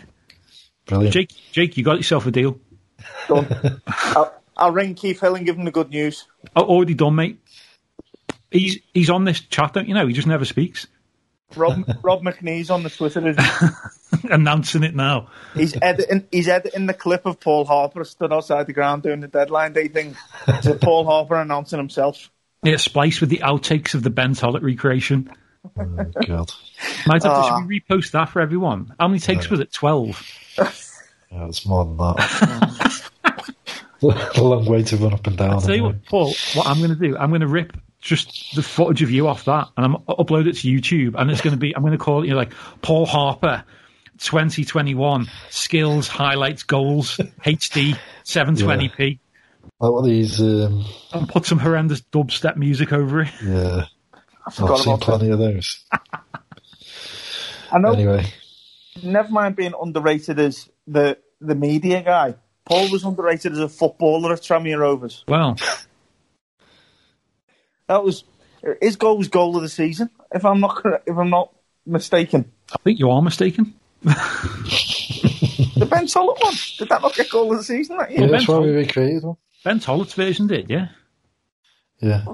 [0.87, 1.13] Brilliant.
[1.13, 2.61] Jake, Jake, you got yourself a deal.
[3.29, 3.81] Done.
[3.87, 6.27] I'll, I'll ring Keith Hill and give him the good news.
[6.55, 7.39] Oh, already done, mate.
[8.51, 10.07] He's he's on this chat, don't you know?
[10.07, 10.87] He just never speaks.
[11.57, 13.29] Rob Rob McNee's on the Twitter.
[13.29, 13.75] isn't?
[14.31, 15.29] Announcing it now.
[15.55, 16.27] He's editing.
[16.31, 19.89] He's editing the clip of Paul Harper stood outside the ground doing the deadline day
[19.89, 20.17] thing.
[20.63, 22.31] To Paul Harper announcing himself.
[22.63, 25.31] Yeah, spliced with the outtakes of the Ben Tollitt recreation.
[25.79, 25.85] Oh,
[26.27, 26.51] God.
[26.51, 27.03] Ah.
[27.07, 28.95] Might have to should we repost that for everyone.
[28.99, 29.73] How many takes was it?
[29.73, 30.23] Twelve.
[31.33, 32.72] Yeah, it's more than that.
[34.03, 35.61] A long way to run up and down.
[35.61, 35.93] Tell you anyway.
[35.93, 39.11] what, Paul, what I'm going to do, I'm going to rip just the footage of
[39.11, 41.83] you off that and I'm upload it to YouTube and it's going to be, I'm
[41.83, 43.65] going to call it, you know, like Paul Harper
[44.19, 49.19] 2021 skills, highlights, goals, HD, 720p
[49.79, 53.31] Like what these, um, and put some horrendous dubstep music over it.
[53.45, 53.87] yeah.
[54.45, 55.85] I've seen about plenty of those.
[57.71, 57.93] I know.
[57.93, 58.27] Anyway,
[59.03, 62.35] Never mind being underrated as the the media guy.
[62.65, 65.25] Paul was underrated as a footballer at Tranmere Rovers.
[65.29, 65.57] Well,
[67.89, 68.25] That was
[68.81, 70.09] his goal was goal of the season.
[70.33, 71.53] If I'm not if I'm not
[71.85, 73.75] mistaken, I think you are mistaken.
[74.03, 74.15] the
[75.91, 78.29] Ben Tollitt one did that not get goal of the season that yeah, year?
[78.31, 79.37] that's why we recreated one.
[79.65, 80.89] Ben Tollitt's version did, yeah.
[82.01, 82.25] Yeah.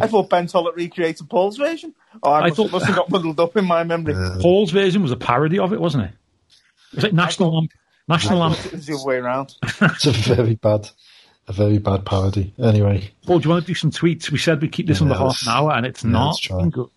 [0.00, 1.94] I thought Ben Tollitt recreated Paul's version.
[2.22, 4.14] Oh, I, I must, thought- must have got muddled up in my memory.
[4.40, 6.12] Paul's version was a parody of it, wasn't it?
[6.92, 7.70] It was like National Lamp.
[8.08, 8.58] National I Lamp.
[8.58, 9.54] thought it the other way around.
[9.82, 10.88] It's a very bad,
[11.46, 12.54] a very bad parody.
[12.58, 14.30] Anyway, Paul, do you want to do some tweets?
[14.30, 16.40] We said we'd keep this Yeah, under half an hour, and it's yeah, not let's
[16.40, 16.56] try.
[16.56, 16.90] looking good.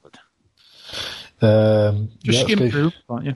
[1.41, 3.36] um, Just yeah, skim let's through, aren't you?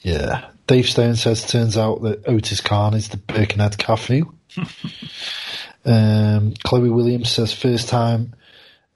[0.00, 0.50] Yeah.
[0.66, 4.32] Dave Stone says, turns out that Otis Khan is the Birkenhead Cafu.
[5.84, 8.34] um, Chloe Williams says, first time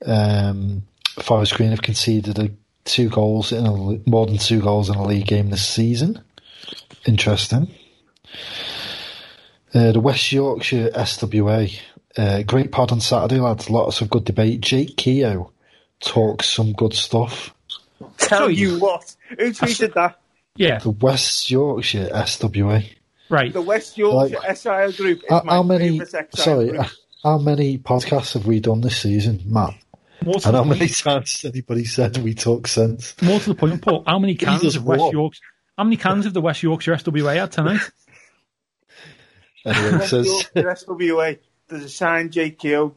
[0.06, 0.82] um,
[1.20, 2.50] Forest Green have conceded a,
[2.84, 3.72] two goals in a,
[4.08, 6.22] more than two goals in a league game this season.
[7.06, 7.70] Interesting.
[9.74, 11.78] Uh, the West Yorkshire SWA.
[12.16, 13.68] Uh, great pod on Saturday, lads.
[13.70, 14.60] Lots of good debate.
[14.60, 15.52] Jake Keogh
[16.00, 17.54] talks some good stuff.
[18.16, 20.18] Tell you what, who tweeted that?
[20.56, 22.84] Yeah, The West Yorkshire SWA.
[23.28, 23.52] right.
[23.52, 26.00] The West Yorkshire Like- SIL group is How, my how many?
[26.34, 26.80] Sorry, group.
[26.80, 26.88] uh,
[27.22, 29.74] how many podcasts have we done this season, Matt?
[30.24, 33.14] More And the how many point, times has anybody said we talk sense?
[33.22, 34.02] more to the point, Paul.
[34.06, 35.12] How many cans of West?
[35.12, 35.42] Yorkshire?
[35.76, 37.80] How many cans of the West Yorkshire SWA had tonight?
[39.64, 41.38] Anyway, it says Yorkshire SWA.
[41.68, 42.94] There's a sign, JQ.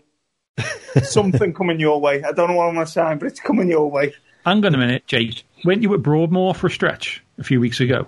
[1.04, 2.24] Something coming your way.
[2.24, 4.14] I don't know what I'm going to sign, but it's coming your way.
[4.46, 5.44] Hang on a minute, Jake.
[5.66, 8.08] Weren't you at Broadmoor for a stretch a few weeks ago?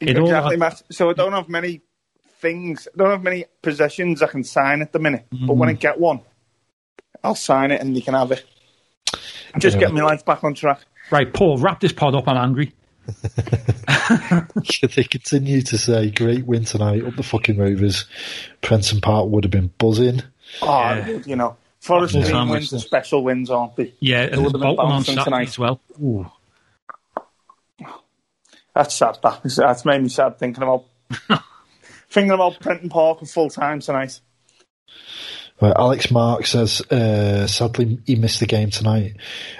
[0.00, 0.82] It exactly, had- Matt.
[0.90, 1.82] So I don't have many
[2.38, 2.88] things.
[2.94, 5.26] I don't have many possessions I can sign at the minute.
[5.30, 5.58] But Mm-hmm.
[5.58, 6.20] when I get one,
[7.22, 8.44] I'll sign it and you can have it.
[9.58, 9.80] Just Yeah.
[9.86, 10.80] get my life back on track.
[11.10, 12.28] Right, Paul, wrap this pod up.
[12.28, 12.72] I'm angry.
[14.94, 18.06] they continue to say, "Great win tonight up the fucking Rovers."
[18.62, 20.22] Prenton Park would have been buzzing.
[20.62, 21.18] Oh, Yeah.
[21.26, 22.20] you know, Forest Yeah.
[22.22, 23.94] Green Sandwich wins, the special wins, aren't they?
[24.00, 25.48] Yeah, It and would have been Bolton on bouncing Saturday tonight.
[25.48, 25.80] as well.
[26.02, 26.30] Ooh.
[28.74, 29.18] That's sad.
[29.22, 29.40] That.
[29.44, 30.84] That's made me sad thinking about
[32.10, 34.20] thinking about Prenton Park and full time tonight.
[35.60, 39.16] Right, Alex Mark says, uh, sadly, he missed the game tonight.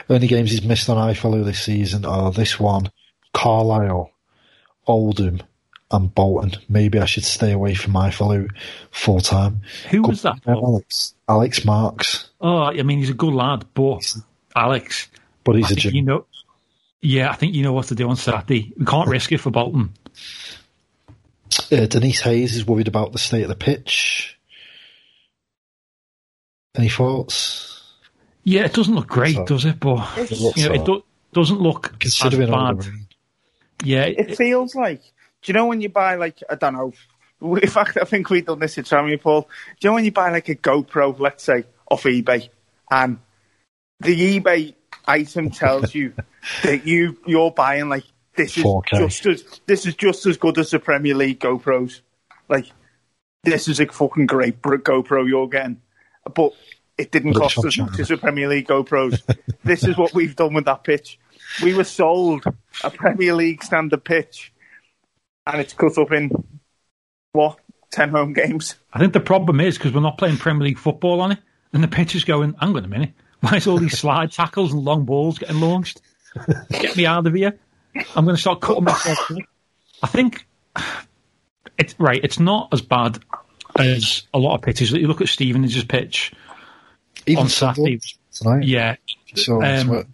[0.08, 2.90] Only games he's missed on iFollow this season are this one,
[3.32, 4.10] Carlisle,
[4.86, 5.42] Oldham,
[5.90, 6.52] and Bolton.
[6.68, 8.48] Maybe I should stay away from iFollow
[8.90, 9.60] full time.
[9.90, 10.42] Who was that?
[10.44, 10.64] Paul?
[10.66, 11.14] Alex.
[11.28, 14.16] Alex Marks, Oh, I mean, he's a good lad, but
[14.56, 15.08] Alex,
[15.44, 16.26] but he's a think you know.
[17.02, 18.72] Yeah, I think you know what to do on Saturday.
[18.76, 19.92] We can't risk it for Bolton.
[21.72, 24.38] Uh, Denise Hayes is worried about the state of the pitch.
[26.76, 27.82] Any thoughts?
[28.44, 29.78] Yeah, it doesn't look great, So- does it?
[29.80, 32.86] But It looks you know, it do- doesn't look Considering as all bad.
[33.82, 35.02] Yeah, It it, feels like.
[35.42, 36.92] Do you know when you buy like I don't know?
[37.56, 39.42] In fact, I think we've done this at Trammy Paul.
[39.42, 39.48] Do
[39.80, 42.50] you know when you buy like a GoPro, let's say, off eBay,
[42.90, 43.18] and
[44.00, 44.74] the eBay
[45.06, 46.12] item tells you
[46.62, 48.04] that you you're buying like
[48.36, 48.98] this is 4K.
[48.98, 52.00] just as this is just as good as the Premier League GoPros.
[52.48, 52.66] Like
[53.44, 55.80] this is a fucking great GoPro you're getting,
[56.34, 56.52] but
[56.98, 59.22] it didn't cost as much as the Premier League GoPros.
[59.64, 61.18] this is what we've done with that pitch.
[61.62, 62.44] We were sold
[62.84, 64.52] a Premier League standard pitch,
[65.46, 66.30] and it's cut up in
[67.32, 67.58] what
[67.90, 68.76] ten home games.
[68.92, 71.38] I think the problem is because we're not playing Premier League football on it,
[71.72, 72.54] and the pitch is going.
[72.60, 76.00] Hang on a minute, why is all these slide tackles and long balls getting launched?
[76.70, 77.58] Get me out of here!
[78.14, 79.18] I'm going to start cutting myself.
[80.02, 80.46] I think
[81.76, 82.20] it's right.
[82.22, 83.18] It's not as bad
[83.76, 84.92] as a lot of pitches.
[84.92, 86.32] You look at Stevenage' pitch
[87.26, 88.00] Even on Saturday.
[88.32, 88.62] tonight.
[88.64, 88.96] Yeah,
[89.34, 90.06] So, Um, so- There-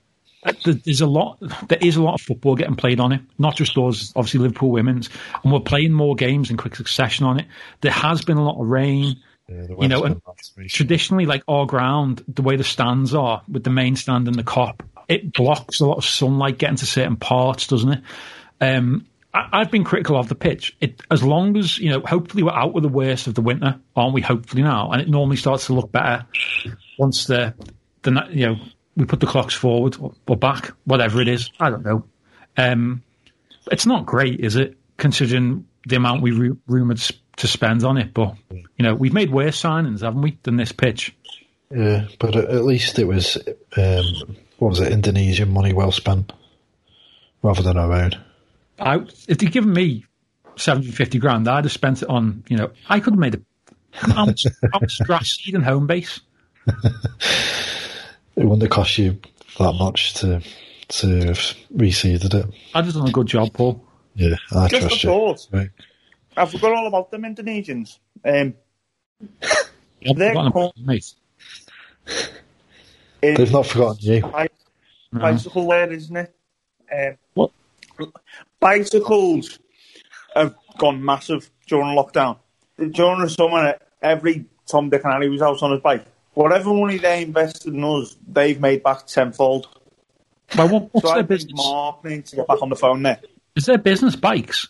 [0.64, 1.38] there's a lot.
[1.68, 3.20] There is a lot of football getting played on it.
[3.38, 5.08] Not just those, obviously Liverpool women's,
[5.42, 7.46] and we're playing more games in quick succession on it.
[7.80, 9.16] There has been a lot of rain.
[9.48, 10.68] yeah, you know, and been bad recently.
[10.68, 14.44] Traditionally, like our ground, the way the stands are with the main stand and the
[14.44, 18.02] Kop, it blocks a lot of sunlight getting to certain parts, doesn't it?
[18.60, 20.76] Um, I, I've been critical of the pitch.
[20.80, 23.78] It, as long as you know, hopefully we're out with the worst of the winter,
[23.94, 24.20] aren't we?
[24.20, 26.26] Hopefully now, and it normally starts to look better
[26.98, 27.54] once the
[28.02, 28.56] the you know
[28.96, 31.50] we put the clocks forward or, or back, whatever it is.
[31.60, 32.04] I don't know.
[32.56, 33.02] Um,
[33.70, 34.76] it's not great, is it?
[34.96, 39.12] Considering the amount we ru- rumored s- to spend on it, but you know we've
[39.12, 41.14] made worse signings, haven't we, than this pitch?
[41.70, 43.36] Yeah, but at at least it was
[43.76, 44.04] um,
[44.58, 44.90] what was it?
[44.92, 46.32] Indonesian money well spent,
[47.42, 48.12] rather than our own.
[48.78, 48.96] I,
[49.28, 50.04] if they'd given me
[50.56, 53.40] 70, 50 grand, I'd have spent it on, you know, I could have made a
[53.92, 56.20] how much, how much grass seed and Homebase.
[58.36, 59.18] It wouldn't have cost you
[59.58, 60.40] that much to
[60.88, 61.38] to have
[61.74, 62.46] reseeded it.
[62.74, 63.82] I'd have done a good job, Paul.
[64.14, 65.10] Yeah, I Just a trust you.
[65.10, 65.48] thought.
[65.52, 65.70] Right.
[66.36, 67.98] I forgot all about them Indonesians.
[68.24, 68.54] Um,
[69.42, 70.62] I've They're forgotten cool.
[70.62, 71.14] about it, mate.
[73.22, 74.20] it- They've not forgotten you.
[74.20, 74.48] bi-
[75.12, 76.34] bicycle there, isn't it?
[76.94, 77.50] Um, What?
[78.60, 79.58] Bicycles
[80.34, 82.38] have gone massive during lockdown.
[82.78, 86.04] During the summer, every Tom, Dick, and Harry was out on his bike.
[86.36, 89.68] Whatever money they invested in us, they've made back tenfold.
[90.54, 91.52] Well, what, what's So their think business?
[91.56, 93.20] Mark needs to get back on the phone there.
[93.54, 94.68] Is their business bikes?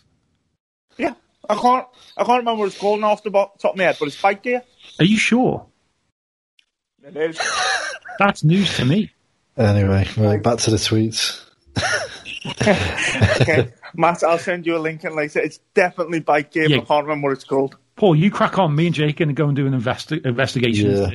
[0.97, 1.13] Yeah,
[1.49, 1.85] I can't.
[2.15, 4.07] I can't remember what it's called now off the bo- top of my head, but
[4.07, 4.63] it's bike gear.
[4.97, 5.65] Are you sure?
[7.03, 7.37] It is.
[8.17, 9.11] That's news to me.
[9.57, 11.43] Anyway, right, back to the tweets.
[13.41, 15.41] okay, Matt, I'll send you a link and later.
[15.41, 16.69] It's definitely bike gear.
[16.69, 16.77] Yeah.
[16.77, 17.75] I can't remember what it's called.
[17.97, 18.73] Paul, you crack on.
[18.73, 20.91] Me and Jake are going to go and do an investi- investigation.
[20.91, 21.09] Yeah.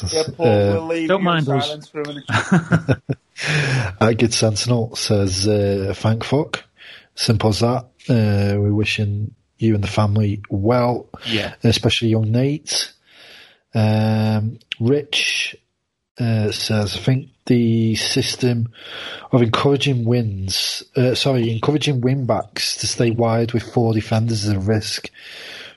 [0.00, 0.12] This.
[0.14, 1.88] Yeah, Paul, Uh, we'll leave don't mind in us.
[1.88, 2.24] for a minute.
[4.00, 6.64] Our good Sentinel says, uh, thank fuck.
[7.14, 7.84] Simple as that.
[8.08, 11.54] Uh, we're wishing you and the family well, Yeah.
[11.64, 12.92] especially young Nate.
[13.74, 15.56] Um, Rich
[16.18, 18.68] uh, says, I think the system
[19.32, 24.50] of encouraging wins, uh, sorry, encouraging wing backs to stay wide with four defenders is
[24.52, 25.10] a risk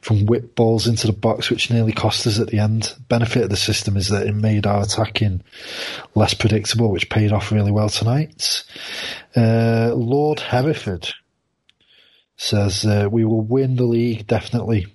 [0.01, 2.95] from whip balls into the box, which nearly cost us at the end.
[3.07, 5.43] Benefit of the system is that it made our attacking
[6.15, 8.63] less predictable, which paid off really well tonight.
[9.35, 11.13] Uh, Lord Hereford
[12.35, 14.87] says uh, we will win the league definitely.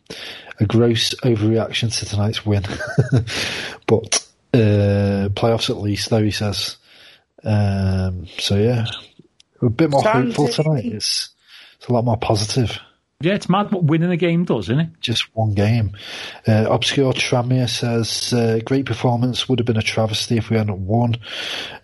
[0.58, 2.62] A gross overreaction to tonight's win,
[3.86, 6.78] but uh, playoffs at least, though he says.
[7.44, 8.86] Um, so yeah,
[9.60, 10.86] a bit more Sounds hopeful tonight.
[10.86, 11.28] It's
[11.76, 12.80] it's a lot more positive
[13.20, 14.88] Yeah, it's mad what winning a game does, isn't it?
[15.00, 15.96] just one game.
[16.46, 19.48] Uh, Obscure Tranmere says, uh, great performance.
[19.48, 21.16] Would have been a travesty if we hadn't won.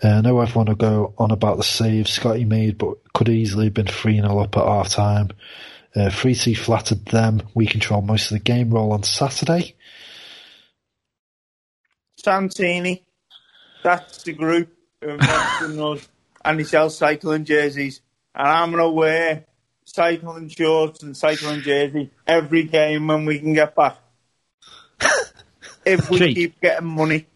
[0.05, 3.67] Uh, I know everyone will go on about the save Scotty made, but could easily
[3.67, 5.31] have been 3 0 up at half time.
[5.97, 7.43] Uh, 3 2 flattered them.
[7.55, 9.75] We controlled most of the game roll on Saturday.
[12.17, 13.05] Santini,
[13.83, 14.69] that's the group
[15.01, 16.07] who invested in us,
[16.45, 18.03] and he sells cycling jerseys.
[18.35, 19.47] And I'm going to wear
[19.93, 23.97] cycling shorts and cycling jersey every game when we can get back.
[25.85, 26.35] if we Jake.
[26.35, 27.27] keep getting money.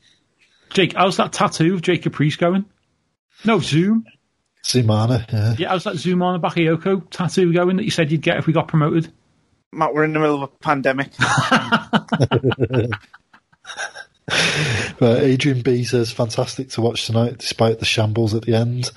[0.71, 2.65] Jake, how's that tattoo of Jacob Priest going?
[3.45, 4.05] No, Zoom.
[4.65, 5.55] Zoumana, yeah.
[5.59, 8.69] Yeah, how's that Zoumana Bakayoko tattoo going that you said you'd get if we got
[8.69, 9.13] promoted?
[9.73, 11.13] Matt, we're in the middle of a pandemic.
[14.99, 18.91] Uh, Adrian B says, fantastic to watch tonight despite the shambles at the end.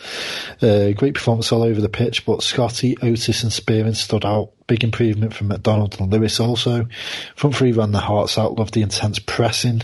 [0.62, 4.52] Uh, great performance all over the pitch, but Scotty, Otis and Spearing stood out.
[4.66, 6.88] Big improvement from McDonald and Lewis also.
[7.36, 9.82] Front three ran their hearts out, loved the intense pressing.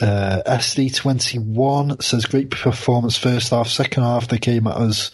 [0.00, 5.10] Uh, SD21 says great performance first half, second half they came at us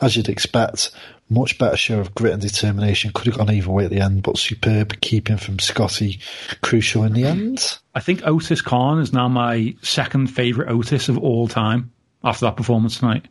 [0.00, 0.92] as you'd expect.
[1.30, 3.10] Much better show of grit and determination.
[3.14, 6.20] Could have gone either way at the end, but superb keeping from Scotty,
[6.60, 7.78] crucial in the end.
[7.94, 12.56] I think Otis Khan is now my second favourite Otis of all time after that
[12.56, 13.26] performance tonight.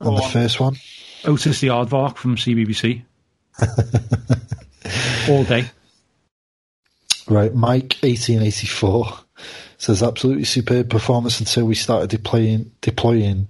[0.00, 0.28] on the oh.
[0.28, 0.76] first one.
[1.24, 3.02] Otis the Aardvark from CBBC.
[5.28, 5.64] all day.
[7.28, 9.18] Right, Mike, 1884,
[9.76, 13.48] says absolutely superb performance until we started deploying, deploying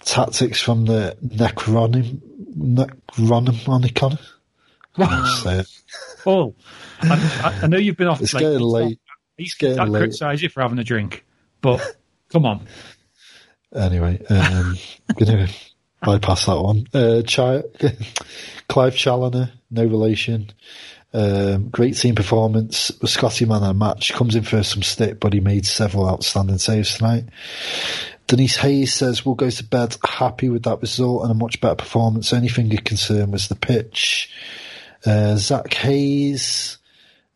[0.00, 2.20] tactics from the Necronim,
[2.56, 4.18] Necronomicon.
[5.42, 5.68] Say it.
[6.24, 6.54] Paul,
[7.02, 8.20] I, I- I know you've been off.
[8.20, 9.00] It's like, getting late.
[9.36, 10.00] He's getting I late.
[10.00, 11.24] criticise you for having a drink,
[11.62, 11.80] but
[12.30, 12.66] come on.
[13.74, 14.76] Anyway, um,
[15.18, 15.48] gonna
[16.02, 16.86] bypass that one.
[16.92, 17.62] Uh, Chi-
[18.68, 20.50] Clive Challoner, no relation.
[21.12, 22.92] Um, great team performance.
[23.04, 26.58] Scotty man of the match comes in for some stick, but he made several outstanding
[26.58, 27.24] saves tonight.
[28.28, 31.74] Denise Hayes says we'll go to bed happy with that result and a much better
[31.74, 32.32] performance.
[32.32, 34.30] Only thing of concern was the pitch.
[35.04, 36.78] Uh, Zach Hayes,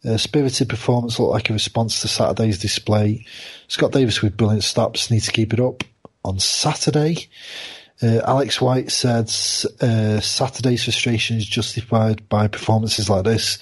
[0.04, 3.26] uh, spirited performance looked like a response to Saturday's display.
[3.66, 5.82] Scott Davies with brilliant stops, need to keep it up
[6.24, 7.28] on Saturday.
[8.02, 9.26] Uh, Alex White said
[9.80, 13.58] uh, Saturday's frustration is justified by performances like this.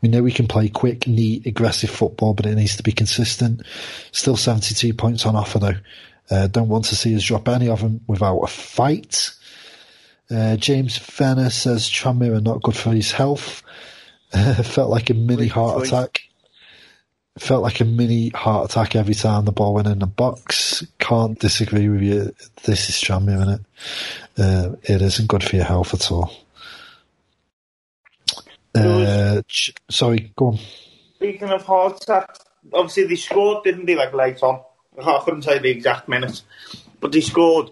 [0.00, 3.62] We know we can play quick, neat, aggressive football, but it needs to be consistent.
[4.10, 5.76] Still 72 points on offer though.
[6.28, 9.30] Uh, don't want to see us drop any of them without a fight.
[10.28, 13.62] Uh, James Fenner says Tranmere are not good for his health.
[14.32, 16.22] Uh, felt like a mini Great heart attack.
[17.38, 20.86] Felt like a mini heart attack every time the ball went in the box.
[20.98, 22.34] Can't disagree with you.
[22.64, 23.60] This is Tranmere, isn't it?
[24.38, 26.32] Uh, it isn't good for your health at all.
[28.74, 30.58] Uh, ch- sorry, go on.
[31.16, 32.40] Speaking of heart attacks,
[32.72, 34.62] obviously they scored, didn't they, like late on?
[34.98, 36.42] I couldn't tell you the exact minutes.
[37.00, 37.70] But they scored,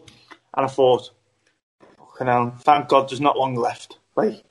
[0.55, 1.11] and I thought,
[1.99, 3.99] fucking hell, thank God there's not long left.
[4.15, 4.45] Like,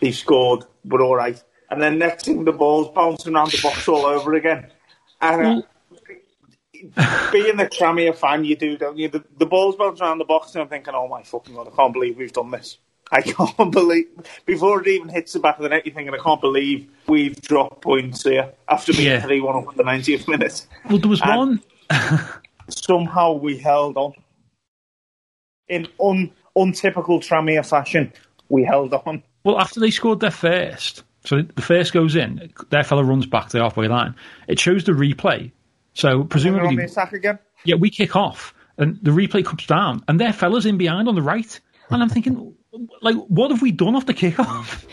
[0.00, 1.42] they scored, but all right.
[1.70, 4.66] And then next thing, the ball's bouncing around the box all over again.
[5.20, 5.64] And
[6.96, 9.08] uh, being a Tranmere fan, you do, don't you?
[9.08, 11.76] The, the ball's bouncing around the box, and I'm thinking, oh my fucking God, I
[11.76, 12.78] can't believe we've done this.
[13.12, 14.06] I can't believe
[14.46, 17.40] before it even hits the back of the net, you're thinking, I can't believe we've
[17.40, 19.20] dropped points here after being Yeah.
[19.20, 20.66] three one up at the 90th minute.
[20.88, 21.62] Well, there was And- one.
[22.68, 24.12] Somehow we held on
[25.68, 28.12] in un, untypical Tranmere fashion.
[28.48, 29.22] We held on.
[29.44, 33.48] Well, after they scored their first, so the first goes in, their fella runs back
[33.48, 34.14] to the halfway line.
[34.48, 35.52] It shows the replay.
[35.94, 36.76] So presumably,
[37.64, 41.14] yeah, we kick off, and the replay comes down, and their fella's in behind on
[41.14, 41.60] the right,
[41.90, 42.54] and I'm thinking,
[43.02, 44.84] like, what have we done off the kickoff?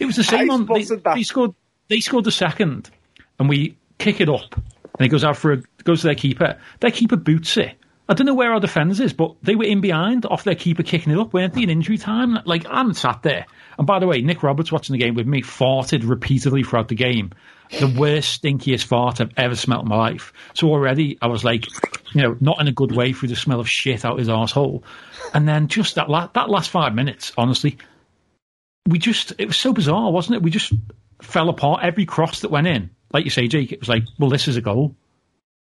[0.00, 1.54] It was the same I on they, they scored.
[1.88, 2.90] They scored the second,
[3.38, 6.58] and we kick it up, and it goes out for a goes to their keeper.
[6.80, 7.77] Their keeper boots it.
[8.08, 10.82] I don't know where our defence is, but they were in behind off their keeper
[10.82, 11.64] kicking it up, weren't they?
[11.64, 13.44] In injury time, like I'm sat there.
[13.76, 16.94] And by the way, Nick Roberts watching the game with me farted repeatedly throughout the
[16.94, 17.32] game.
[17.78, 20.32] The worst, stinkiest fart I've ever smelt in my life.
[20.54, 21.66] So already I was like,
[22.14, 24.82] you know, not in a good way through the smell of shit out his arsehole.
[25.34, 27.76] And then just that la- that last five minutes, honestly,
[28.86, 30.42] we just it was so bizarre, wasn't it?
[30.42, 30.72] We just
[31.20, 31.84] fell apart.
[31.84, 34.56] Every cross that went in, like you say, Jake, it was like, well, this is
[34.56, 34.96] a goal.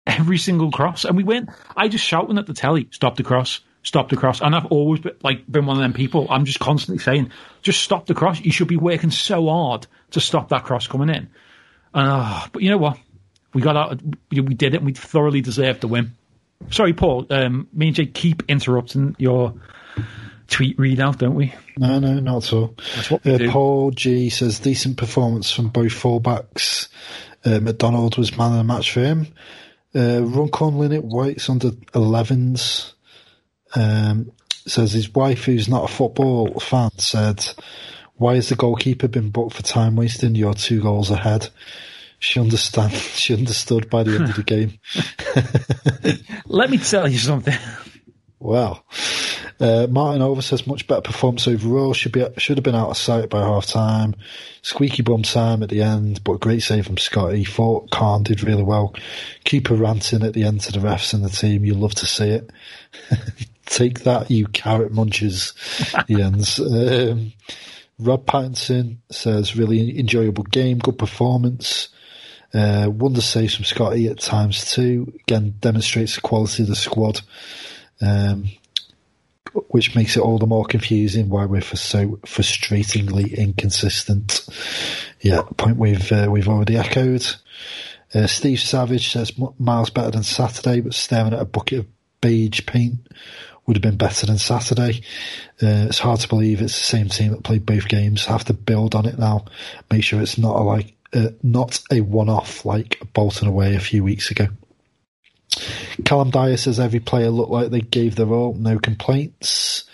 [0.06, 1.48] Every single cross, and we went.
[1.76, 4.40] I just shouting at the telly, stop the cross, stop the cross.
[4.40, 6.26] And I've always been, like been one of them people.
[6.28, 7.30] I'm just constantly saying,
[7.62, 8.40] just stop the cross.
[8.40, 11.30] You should be working so hard to stop that cross coming in.
[11.94, 12.98] Uh, but you know what?
[13.54, 14.00] We got out.
[14.30, 14.78] We we did it.
[14.78, 16.12] and We thoroughly deserved the win.
[16.70, 17.26] Sorry, Paul.
[17.30, 19.54] Um, me and Jake keep interrupting your
[20.48, 21.54] tweet readout, don't we?
[21.76, 22.74] No, no, not at all.
[22.96, 23.50] That's what we Uh, do.
[23.50, 26.88] Paul G says decent performance from both fullbacks.
[27.44, 29.28] Uh, McDonald was man of the match for him.
[29.94, 32.92] Uh, Runcorn Linnet White's under 11s.
[33.74, 34.32] Um,
[34.66, 37.44] says his wife, who's not a football fan, said,
[38.14, 40.34] "Why has the goalkeeper been booked for time wasting?
[40.34, 41.48] You're two goals ahead."
[42.18, 42.92] She understand.
[43.22, 44.78] She understood by the end of the game.
[46.46, 47.56] Let me tell you something.
[48.38, 48.84] Well,
[49.62, 51.94] uh, Martin Over says much better performance overall.
[51.94, 54.16] Should be should have been out of sight by half time.
[54.62, 57.44] Squeaky bum time at the end, but great save from Scotty.
[57.44, 58.92] Thought Khan did really well.
[59.44, 61.64] Keeper ranting at the end to the refs and the team.
[61.64, 62.50] You love to see it.
[63.66, 65.54] Take that, you carrot munchers.
[66.08, 66.58] he ends.
[66.58, 67.32] Um,
[68.00, 71.88] Rob Pattinson says really enjoyable game, good performance.
[72.52, 75.12] Uh, wonder saves from Scotty at times too.
[75.20, 77.20] Again, demonstrates the quality of the squad
[78.00, 78.50] um,
[79.68, 84.46] which makes it all the more confusing why we're so frustratingly inconsistent.
[85.20, 87.26] Yeah, point we've uh, we've already echoed.
[88.14, 91.86] Uh, Steve Savage says miles better than Saturday, but staring at a bucket of
[92.20, 93.08] beige paint
[93.66, 95.02] would have been better than Saturday.
[95.62, 98.26] Uh, it's hard to believe it's the same team that played both games.
[98.26, 99.46] Have to build on it now.
[99.90, 104.02] Make sure it's not a like uh, not a one-off like Bolton away a few
[104.02, 104.48] weeks ago.
[106.04, 109.84] Callum Dyer says every player looked like they gave their all, no complaints.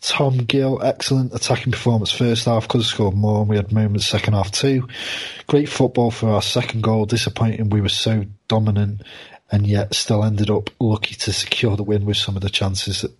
[0.00, 4.06] Tom Gill, excellent attacking performance first half, could have scored more, and we had moments
[4.06, 4.86] second half too.
[5.46, 9.02] Great football for our second goal, disappointing we were so dominant
[9.50, 13.02] and yet still ended up lucky to secure the win with some of the chances
[13.02, 13.12] that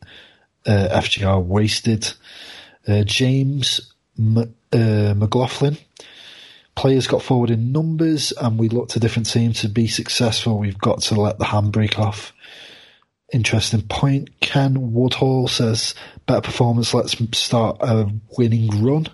[0.66, 2.12] uh, FGR wasted.
[2.86, 5.78] Uh, James M- uh, McLaughlin,
[6.74, 10.58] players got forward in numbers and we looked a different team to be successful.
[10.58, 12.32] We've got to let the handbrake off.
[13.32, 14.40] Interesting point.
[14.40, 15.94] Ken Woodhall says
[16.26, 16.94] better performance.
[16.94, 19.08] Let's start a winning run.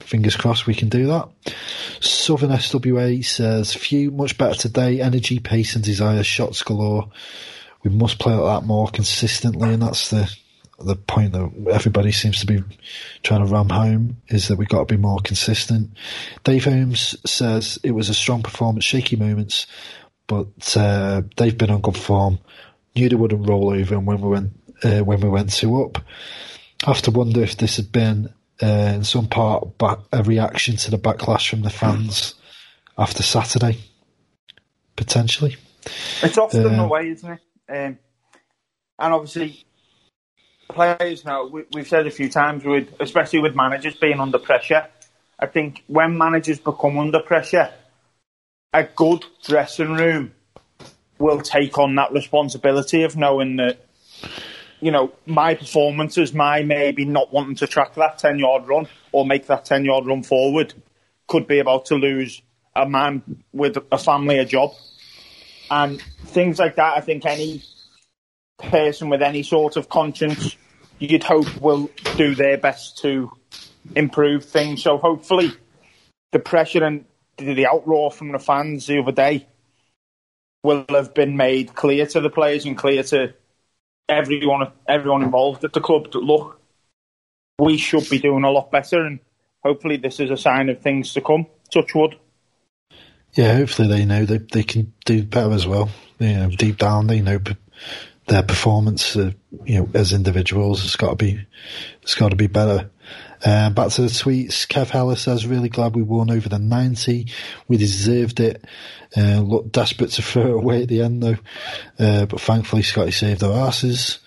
[0.00, 1.28] Fingers crossed we can do that.
[2.00, 5.00] Southern SWA says few much better today.
[5.00, 6.22] Energy, pace, and desire.
[6.22, 7.10] Shots galore.
[7.82, 10.34] We must play like that more consistently, and that's the
[10.78, 12.62] the point that everybody seems to be
[13.22, 15.90] trying to ram home is that we've got to be more consistent.
[16.42, 19.66] Dave Holmes says it was a strong performance, shaky moments,
[20.26, 22.38] but uh, they've been on good form.
[22.96, 24.52] Knew they wouldn't roll over, and when we went
[24.82, 25.98] uh, when we went two up,
[26.84, 30.76] I have to wonder if this had been uh, in some part back, a reaction
[30.76, 32.34] to the backlash from the fans
[32.96, 33.78] after Saturday,
[34.96, 35.56] potentially.
[36.22, 37.40] It's often Uh, the way, isn't it?
[37.68, 37.98] Um,
[38.98, 39.64] and obviously,
[40.68, 44.86] players now, we, we've said a few times, with especially with managers being under pressure,
[45.38, 47.72] I think when managers become under pressure,
[48.72, 50.34] a good dressing room
[51.18, 53.78] will take on that responsibility of knowing that,
[54.80, 59.24] you know, my performances, my maybe not wanting to track that 10 yard run or
[59.24, 60.74] make that 10 yard run forward
[61.26, 62.42] could be about to lose
[62.76, 64.72] a man with a family, a job
[65.70, 66.96] and things like that.
[66.96, 67.62] I think any
[68.58, 70.56] person with any sort of conscience,
[70.98, 73.32] you'd hope, will do their best to
[73.94, 74.82] improve things.
[74.82, 75.52] So hopefully,
[76.32, 77.04] the pressure and
[77.36, 79.46] the outroar from the fans the other day
[80.62, 83.34] will have been made clear to the players and clear to
[84.08, 86.60] everyone everyone involved at the club that look,
[87.58, 89.20] we should be doing a lot better, and
[89.62, 91.46] hopefully this is a sign of things to come.
[91.72, 92.16] Touch wood.
[93.34, 95.90] Yeah, hopefully they know they they can do better as well.
[96.18, 97.38] You know, deep down they know
[98.26, 99.32] their performance, uh,
[99.64, 101.46] you know, as individuals, it's got to be
[102.02, 102.90] it's got to be better.
[103.44, 104.66] Um, back to the tweets.
[104.66, 107.26] Kev Heller says, really glad we won over the 90.
[107.68, 108.64] We deserved it.
[109.14, 111.36] Uh, looked desperate to throw it away at the end though.
[111.98, 114.20] Uh, but thankfully Scotty saved our asses.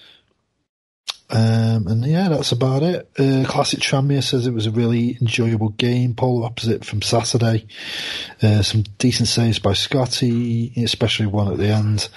[1.30, 3.10] Um, and yeah, that's about it.
[3.20, 7.68] Uh, Classic Tranmere says it was a really enjoyable game, polar opposite from Saturday.
[8.42, 12.08] Uh, some decent saves by Scotty, especially one at the end.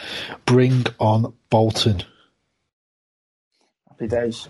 [0.47, 2.05] Bring on Bolton.
[3.89, 4.49] Happy days.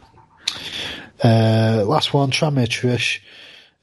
[1.24, 3.20] Uh, last one, Tranmere Trish.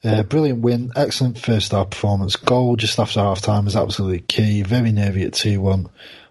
[0.04, 2.36] Uh, brilliant win, excellent first half performance.
[2.36, 4.62] Goal just after half time was absolutely key.
[4.62, 5.88] Very nervy at 2 1.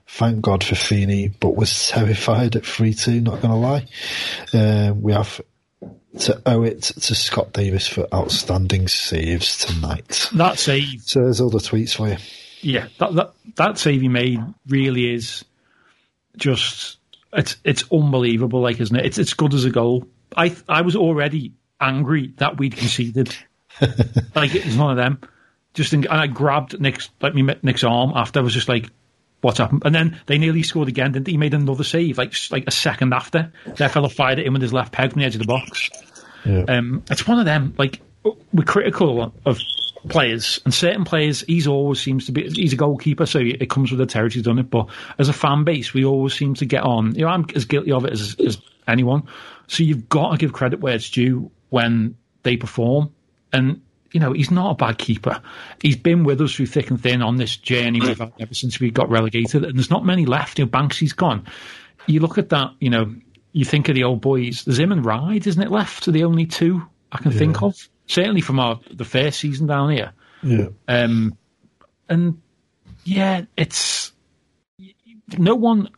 [0.09, 3.85] Thank God for Feeney, but was terrified at 3 2, not going to lie.
[4.53, 5.41] Uh, we have
[6.19, 10.29] to owe it to Scott Davies for outstanding saves tonight.
[10.33, 12.17] That save, So there's all the tweets for you.
[12.61, 15.43] yeah, that that that save he made really is
[16.37, 16.97] just
[17.33, 19.05] it's it's unbelievable, like isn't it?
[19.05, 20.07] It's it's good as a goal.
[20.35, 23.35] I I was already angry that we'd conceded.
[24.35, 25.19] like it was one of them.
[25.73, 28.39] Just in, and I grabbed Nick's like me Nick's arm after.
[28.39, 28.89] I was just like,
[29.41, 31.11] "What's happened?" And then they nearly scored again.
[31.11, 31.31] Didn't they?
[31.31, 33.51] He made another save like like a second after.
[33.65, 35.89] Their fella fired it in with his left peg from the edge of the box.
[36.45, 36.65] Yeah.
[36.67, 37.73] Um, it's one of them.
[37.77, 39.59] Like we're critical of
[40.09, 42.49] players, and certain players, he's always seems to be.
[42.49, 44.41] He's a goalkeeper, so it comes with the territory.
[44.41, 44.87] Done it, but
[45.19, 47.15] as a fan base, we always seem to get on.
[47.15, 48.57] You know, I'm as guilty of it as, as
[48.87, 49.27] anyone.
[49.67, 53.13] So you've got to give credit where it's due when they perform,
[53.53, 53.81] and.
[54.11, 55.41] You know, he's not a bad keeper.
[55.81, 58.79] He's been with us through thick and thin on this journey we've had ever since
[58.79, 60.59] we got relegated, and there's not many left.
[60.59, 61.45] You know, Banksy's gone.
[62.05, 63.13] You look at that, you know,
[63.51, 64.63] you think of the old boys.
[64.63, 65.71] There's him and Ride, isn't it?
[65.71, 67.75] Left are the only two I can think of.
[68.05, 70.13] Certainly from our the first season down here.
[70.43, 70.67] Yeah.
[70.87, 71.37] Um,
[72.07, 72.41] and
[73.03, 74.13] yeah, it's
[75.37, 75.89] no one,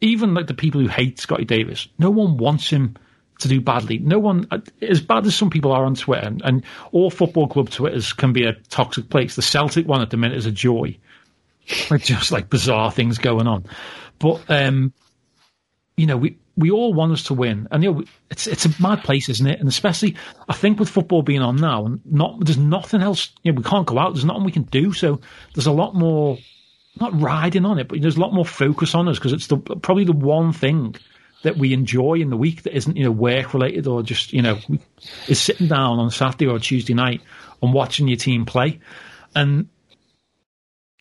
[0.00, 2.96] even like the people who hate Scotty Davies, no one wants him
[3.38, 3.98] to do badly.
[3.98, 4.48] No one,
[4.80, 8.32] as bad as some people are on Twitter, and, and all football club Twitters can
[8.32, 9.36] be a toxic place.
[9.36, 10.96] The Celtic one at the minute is a joy.
[11.90, 13.64] With just like bizarre things going on.
[14.18, 14.92] But, um,
[15.96, 18.82] you know, we, we all want us to win, and you know it's it's a
[18.82, 19.60] mad place, isn't it?
[19.60, 20.16] And especially,
[20.48, 23.30] I think with football being on now, and not there's nothing else.
[23.42, 24.14] You know, we can't go out.
[24.14, 24.92] There's nothing we can do.
[24.92, 25.20] So
[25.54, 26.38] there's a lot more,
[26.98, 29.58] not riding on it, but there's a lot more focus on us because it's the
[29.58, 30.96] probably the one thing
[31.46, 34.42] that we enjoy in the week that isn't you know work related or just you
[34.42, 34.58] know
[35.28, 37.22] is sitting down on Saturday or Tuesday night
[37.62, 38.80] and watching your team play,
[39.34, 39.68] and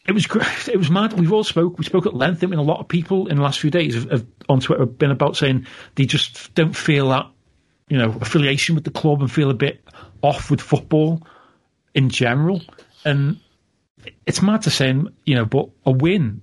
[0.08, 0.48] it was great.
[0.68, 1.14] It was mad.
[1.14, 1.78] We've all spoke.
[1.78, 2.43] We spoke at length.
[2.43, 4.84] I mean, a lot of people in the last few days have, have on Twitter
[4.84, 5.66] have been about saying
[5.96, 7.26] they just don't feel that
[7.89, 9.84] you know affiliation with the club and feel a bit
[10.22, 11.26] off with football
[11.96, 12.62] in general.
[13.04, 13.39] And
[14.28, 14.93] it's mad to say,
[15.26, 16.41] you know, but a win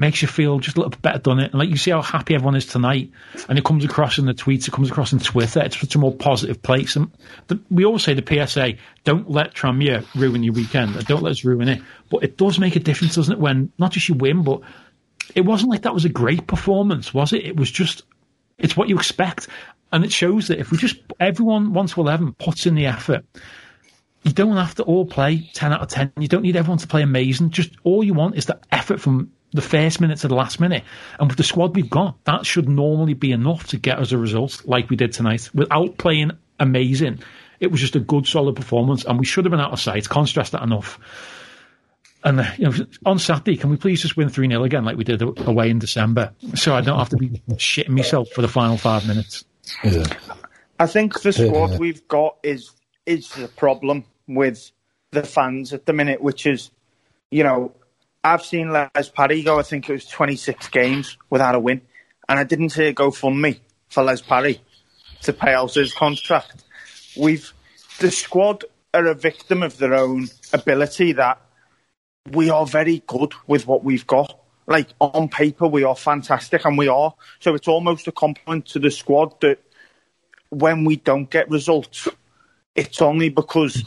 [0.00, 1.50] makes you feel just a little bit better done it.
[1.50, 3.10] And like you see how happy everyone is tonight,
[3.48, 5.60] and it comes across in the tweets, it comes across in Twitter.
[5.60, 6.96] It's such a more positive place.
[6.96, 7.10] And
[7.48, 8.74] the, we always say the PSA,
[9.04, 10.94] don't let Tranmere ruin your weekend.
[11.06, 11.82] Don't let us ruin it.
[12.10, 13.38] But it does make a difference, doesn't it?
[13.38, 14.62] When not just you win, but
[15.34, 17.44] it wasn't like that was a great performance, was it?
[17.44, 18.02] It was just,
[18.58, 19.48] it's what you expect.
[19.92, 23.24] And it shows that if we just, everyone, 1 to 11, puts in the effort,
[24.22, 26.12] you don't have to all play 10 out of 10.
[26.18, 27.50] You don't need everyone to play amazing.
[27.50, 30.84] Just all you want is the effort from the first minute to the last minute.
[31.18, 34.18] And with the squad we've got, that should normally be enough to get us a
[34.18, 37.20] result like we did tonight without playing amazing.
[37.58, 40.08] It was just a good, solid performance, and we should have been out of sight.
[40.08, 40.98] Can't stress that enough.
[42.22, 44.96] And uh, you know, on Saturday, can we please just win 3 0 again like
[44.96, 46.32] we did away in December?
[46.54, 49.44] So I don't have to be shitting myself for the final five minutes.
[49.84, 50.04] Yeah.
[50.78, 51.78] I think the squad Yeah.
[51.78, 52.70] we've got is
[53.06, 54.70] is the problem with
[55.10, 56.70] the fans at the minute, which is,
[57.30, 57.72] you know,
[58.22, 59.58] I've seen Les Parry go.
[59.58, 61.80] I think it was 26 games without a win,
[62.28, 64.60] and I didn't see a GoFundMe for Les Parry
[65.22, 66.64] to pay out his contract.
[67.16, 67.52] We've
[67.98, 71.40] the squad are a victim of their own ability that
[72.32, 74.38] we are very good with what we've got.
[74.66, 77.14] Like on paper, we are fantastic, and we are.
[77.38, 79.62] So it's almost a compliment to the squad that
[80.50, 82.06] when we don't get results,
[82.74, 83.82] it's only because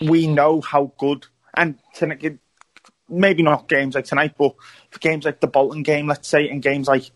[0.00, 1.26] we know how good.
[1.54, 1.78] And
[3.10, 4.54] maybe not games like tonight, but
[4.90, 7.10] for games like the Bolton game, let's say, and games like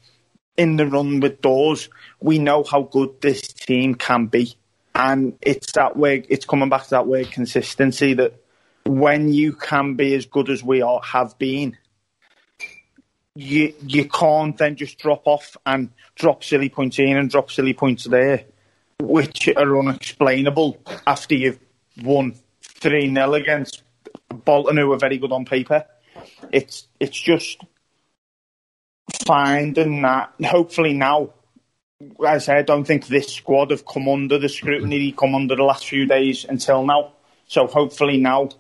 [0.57, 1.89] in the run with doors,
[2.21, 4.55] we know how good this team can be.
[4.95, 8.35] And it's that way, it's coming back to that word consistency that
[8.87, 11.77] when you can be as good as we are, have been,
[13.35, 17.75] you you can't then just drop off and drop silly points in and drop silly
[17.75, 18.45] points there.
[19.01, 21.59] which are unexplainable after you've
[22.03, 23.83] won 3 0 against
[24.35, 25.85] Bolton, who are very good on paper.
[26.53, 27.63] It's it's just
[29.27, 30.33] finding that.
[30.45, 31.31] Hopefully now,
[32.01, 35.35] as I say, I don't think this squad have come under the scrutiny they come
[35.35, 37.13] under the last few days until now.
[37.47, 38.51] So hopefully now,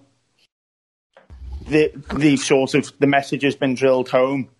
[1.66, 4.51] the the sort of the message has been drilled home,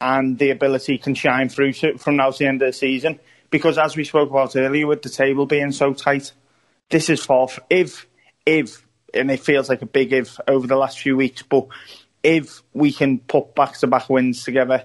[0.00, 3.20] and the ability can shine through to, from now to the end of the season.
[3.50, 6.32] Because as we spoke about earlier, with the table being so tight,
[6.88, 7.48] this is far.
[7.68, 8.06] If
[8.46, 8.84] if
[9.14, 11.66] and it feels like a big if over the last few weeks, but
[12.22, 14.84] if we can put back to back wins together,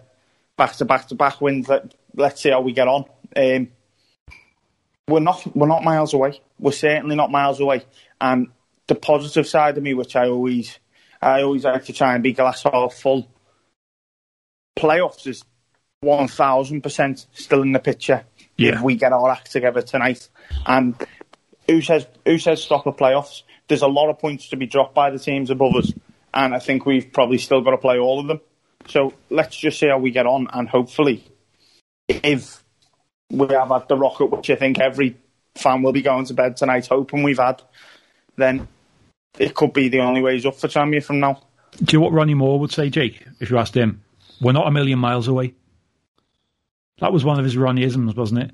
[0.57, 3.05] back to back to back wins, let, let's see how we get on.
[3.35, 3.69] Um,
[5.07, 6.41] we're not we're not miles away.
[6.59, 7.83] We're certainly not miles away.
[8.19, 8.47] And
[8.87, 10.79] the positive side of me, which I always
[11.21, 13.27] I always like to try and be glass half full.
[14.77, 15.43] Playoffs is
[16.01, 18.25] one thousand percent still in the picture
[18.57, 18.75] Yeah.
[18.75, 20.27] if we get our act together tonight.
[20.65, 20.95] And
[21.67, 23.43] who says who says stop the playoffs?
[23.67, 25.91] There's a lot of points to be dropped by the teams above us,
[26.33, 28.41] and I think we've probably still got to play all of them.
[28.87, 31.25] So let's just see how we get on, and hopefully,
[32.07, 32.63] if
[33.29, 35.17] we have had the rocket, which I think every
[35.55, 37.61] fan will be going to bed tonight hoping we've had,
[38.35, 38.67] then
[39.39, 41.41] it could be the only ways up for Tranmere from now.
[41.83, 44.03] Do you know what Ronnie Moore would say, Jake, if you asked him?
[44.39, 45.55] We're not a million miles away.
[46.99, 48.51] That was one of his Ronnieisms, wasn't it?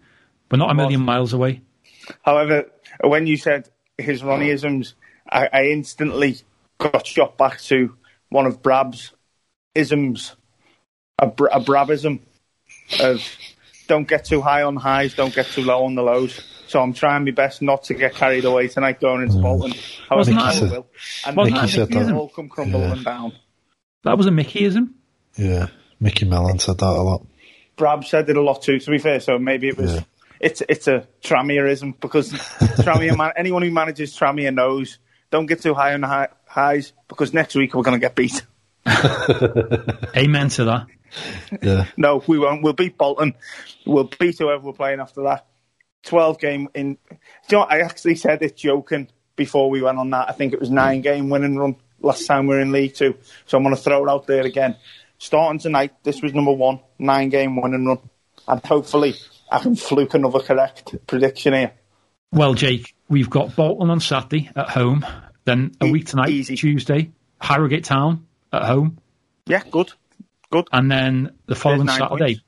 [0.50, 1.62] We're not a million miles away.
[2.24, 2.66] However,
[3.04, 4.96] when you said his Ronnieisms,
[5.32, 6.38] I, I instantly
[6.78, 7.96] got shot back to
[8.30, 9.12] one of Brab's
[9.76, 10.36] isms,
[11.20, 12.20] a, br- a Brabism
[13.00, 13.24] of
[13.88, 16.42] don't get too high on highs, don't get too low on the lows.
[16.68, 19.42] So I'm trying my best not to get carried away tonight going into mm.
[19.42, 19.72] Bolton.
[20.08, 20.88] However, Wasn't I that- will.
[21.26, 22.14] And wasn't that said that?
[22.14, 23.34] all come crumbling down.
[24.04, 24.94] That was a Mickeyism.
[25.38, 25.68] Yeah,
[26.00, 27.26] Micky Mellon said that a lot.
[27.78, 29.20] Brab said it a lot too, to be fair.
[29.20, 29.96] So maybe it was.
[29.96, 30.04] Yeah.
[30.40, 32.32] It's it's a Tramierism because
[32.82, 34.98] Tranmere man, anyone who manages Tranmere knows
[35.32, 38.16] don't get too high on the high, highs because next week we're going to get
[38.16, 38.44] beat.
[40.16, 40.88] Amen to that.
[41.62, 42.64] Yeah, No, we won't.
[42.64, 43.34] We'll beat Bolton.
[43.86, 45.48] We'll beat whoever we're playing after that.
[46.04, 46.94] Twelve game in.
[46.94, 47.18] Do you
[47.52, 47.72] know what?
[47.72, 50.30] I actually said it joking before we went on that.
[50.30, 53.16] I think it was nine game winning run last time we were in League Two.
[53.46, 54.76] So I'm going to throw it out there again.
[55.18, 58.00] Starting tonight, this was number one, nine game winning run,
[58.48, 59.14] and hopefully
[59.52, 61.74] I can fluke another correct prediction here.
[62.32, 65.06] Well, Jake, we've got Bolton on Saturday at home.
[65.46, 66.56] Then a week tonight, easy.
[66.56, 68.98] Tuesday, Harrogate Town at home.
[69.46, 69.92] Yeah, good,
[70.52, 70.68] good.
[70.72, 72.42] And then the following Saturday,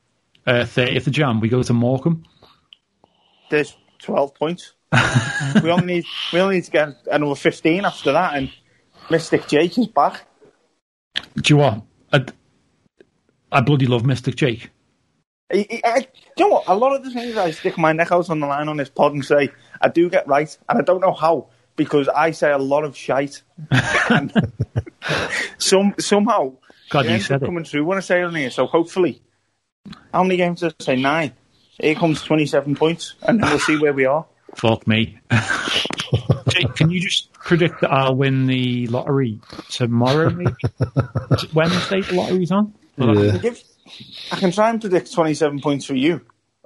[0.47, 2.23] uh, 30th of Jan, we go to Morecambe.
[3.49, 4.73] There's twelve points.
[5.63, 8.51] we only need we only need to get another fifteen after that, and
[9.09, 10.25] Mystic Jake is back.
[11.35, 11.81] Do you what?
[12.11, 12.25] I,
[13.51, 14.69] I bloody love Mystic Jake.
[15.51, 16.63] I, I, I- you know what?
[16.67, 18.89] A lot of the things I stick my neck out on the line on this
[18.89, 19.49] pod and say
[19.83, 22.95] I do get right, and I don't know how because I say a lot of
[22.95, 23.41] shite,
[24.09, 24.33] and
[25.57, 26.53] some somehow
[26.89, 27.45] God, it you ends said up it.
[27.47, 28.49] coming through when I say it on here.
[28.49, 29.21] So hopefully,
[30.13, 30.95] how many games did I say?
[30.95, 31.33] Nine.
[31.79, 34.25] Here comes twenty-seven points, and then we'll see where we are.
[34.55, 35.17] Fuck me.
[36.49, 40.53] Jake, can you just predict that I'll win the lottery tomorrow, maybe?
[41.53, 42.73] Wednesday the lottery's on?
[42.97, 43.37] yeah.
[43.37, 43.61] Give,
[44.31, 46.21] I can try and predict twenty-seven points for you.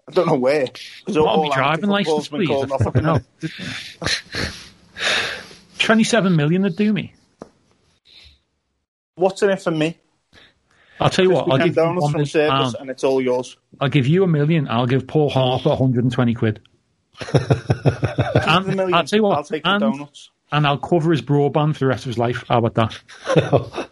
[0.10, 0.68] I don't know where.
[0.68, 2.47] 'cause What all my driving license, please?
[2.47, 3.22] called I off fucking hell.
[5.80, 7.14] 27 million would do me.
[9.16, 9.97] What's in it for me?
[10.99, 12.76] I'll tell you what, I'll give you, donuts one from million Circus, pound.
[12.80, 13.55] and it's all yours.
[13.80, 14.68] I'll give you a million.
[14.68, 16.60] I'll give Paul Harper 120 quid.
[18.47, 20.30] And million, I'll tell you what, I'll take the donuts.
[20.51, 22.45] and I'll cover his broadband for the rest of his life.
[22.47, 23.89] How about that?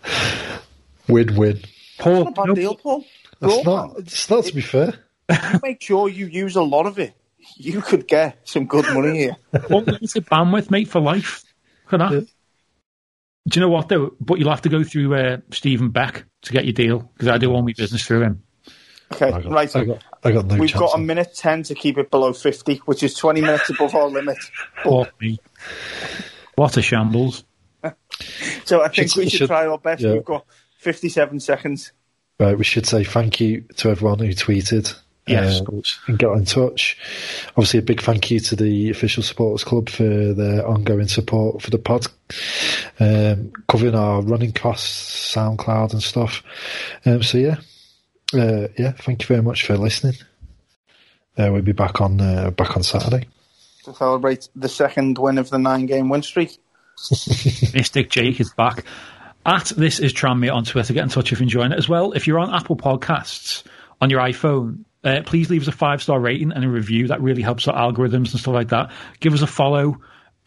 [1.10, 1.60] Win win.
[2.00, 3.04] Paul, Not a bad no, deal, Paul.
[3.40, 3.66] That's Broadband.
[3.66, 3.98] not.
[4.00, 4.94] It's not to be fair.
[5.30, 7.14] You make sure you use a lot of it.
[7.58, 9.36] You could get some good money here.
[9.54, 11.44] unlimited bandwidth, mate, for life.
[11.92, 12.28] Look at that.
[13.48, 14.16] Do you know what, though?
[14.20, 17.38] But you'll have to go through uh, Stephen Beck to get your deal, because I
[17.38, 18.44] do all my business through him.
[19.14, 19.76] Okay, I got, right.
[19.76, 20.80] I got, I got no We've chance.
[20.80, 23.94] got a of- minute 10 to keep it below 50, which is 20 minutes above
[23.94, 24.38] our limit.
[24.84, 25.38] Fuck me.
[26.56, 27.44] What a shambles.
[28.64, 30.02] So I think Should- we should, should- try our best.
[30.02, 30.14] yeah.
[30.14, 30.46] We've got
[30.80, 31.92] 57 seconds.
[32.40, 34.98] Right, we should say thank you to everyone who tweeted.
[35.28, 36.98] Yes, uh, and get in touch.
[37.50, 41.72] Obviously, a big thank you to the official supporters club for their ongoing support for
[41.72, 42.06] the pod,
[43.00, 46.44] um, covering our running costs, SoundCloud and stuff.
[47.06, 47.56] Um, so yeah,
[48.36, 50.16] uh, yeah, thank you very much for listening.
[51.38, 53.28] Uh, we'll be back on uh, back on Saturday.
[53.86, 56.58] To celebrate the second win of the nine game win streak.
[57.74, 58.86] Mystic Jake is back.
[59.46, 60.94] At this is Tranmere on Twitter.
[60.94, 62.14] Get in touch if you're enjoying it as well.
[62.14, 63.64] If you're on Apple Podcasts
[64.02, 67.08] on your iPhone, Uh, please leave us a five star rating and a review.
[67.08, 68.92] That really helps our algorithms and stuff like that.
[69.20, 70.02] Give us a follow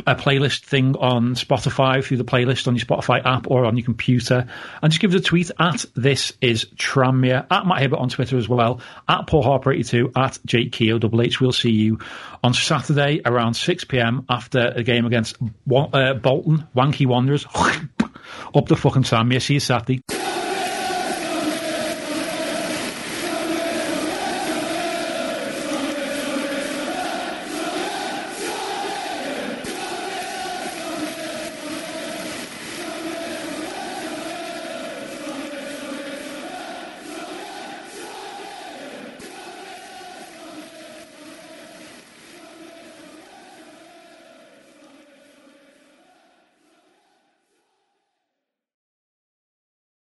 [0.06, 3.84] a playlist thing on Spotify through the playlist on your Spotify app or on your
[3.84, 4.46] computer.
[4.82, 8.38] And just give us a tweet at this is Tranmere, at Matt Hibbert on Twitter
[8.38, 11.40] as well, at Paul Harper 82, at Jake Keogh H.
[11.40, 11.98] We'll see you
[12.42, 17.46] on Saturday around 6 pm after a game against uh, Bolton, Wanky Wanderers.
[18.54, 19.42] Up the fucking Tranmere.
[19.42, 20.17] See you Saturday.